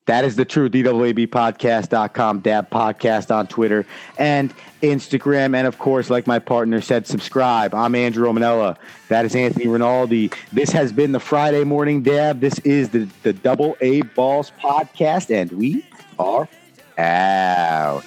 That 0.07 0.25
is 0.25 0.35
the 0.35 0.45
true 0.45 0.67
truth. 0.67 0.85
DAABpodcast.com, 0.85 2.41
DAAB 2.41 2.69
Podcast 2.69 3.33
on 3.33 3.45
Twitter 3.47 3.85
and 4.17 4.53
Instagram. 4.81 5.55
And 5.55 5.67
of 5.67 5.77
course, 5.77 6.09
like 6.09 6.25
my 6.25 6.39
partner 6.39 6.81
said, 6.81 7.05
subscribe. 7.05 7.75
I'm 7.75 7.93
Andrew 7.93 8.25
Romanella. 8.25 8.77
That 9.09 9.25
is 9.25 9.35
Anthony 9.35 9.67
Rinaldi. 9.67 10.31
This 10.51 10.71
has 10.71 10.91
been 10.91 11.11
the 11.11 11.19
Friday 11.19 11.63
Morning 11.63 12.03
DAAB. 12.03 12.39
This 12.39 12.57
is 12.59 12.89
the, 12.89 13.07
the 13.21 13.33
Double 13.33 13.77
A 13.81 14.01
Balls 14.01 14.51
Podcast, 14.59 15.29
and 15.29 15.51
we 15.51 15.85
are 16.17 16.49
out. 16.97 18.03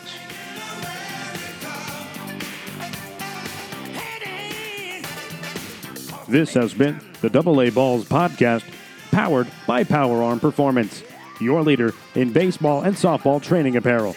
This 6.26 6.54
has 6.54 6.74
been 6.74 7.00
the 7.20 7.30
Double 7.30 7.60
A 7.60 7.70
Balls 7.70 8.06
podcast, 8.06 8.64
powered 9.12 9.46
by 9.66 9.84
Power 9.84 10.22
Arm 10.22 10.40
Performance, 10.40 11.04
your 11.40 11.62
leader 11.62 11.92
in 12.14 12.32
baseball 12.32 12.82
and 12.82 12.94
softball 12.94 13.42
training 13.42 13.76
apparel. 13.76 14.16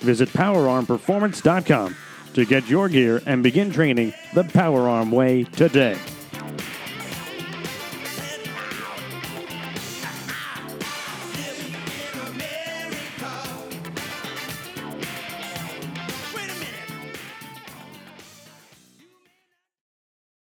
Visit 0.00 0.28
PowerArmPerformance.com 0.30 1.96
to 2.34 2.44
get 2.44 2.68
your 2.68 2.88
gear 2.88 3.22
and 3.26 3.42
begin 3.42 3.70
training 3.70 4.14
the 4.34 4.44
PowerArm 4.44 5.10
way 5.10 5.44
today. 5.44 5.98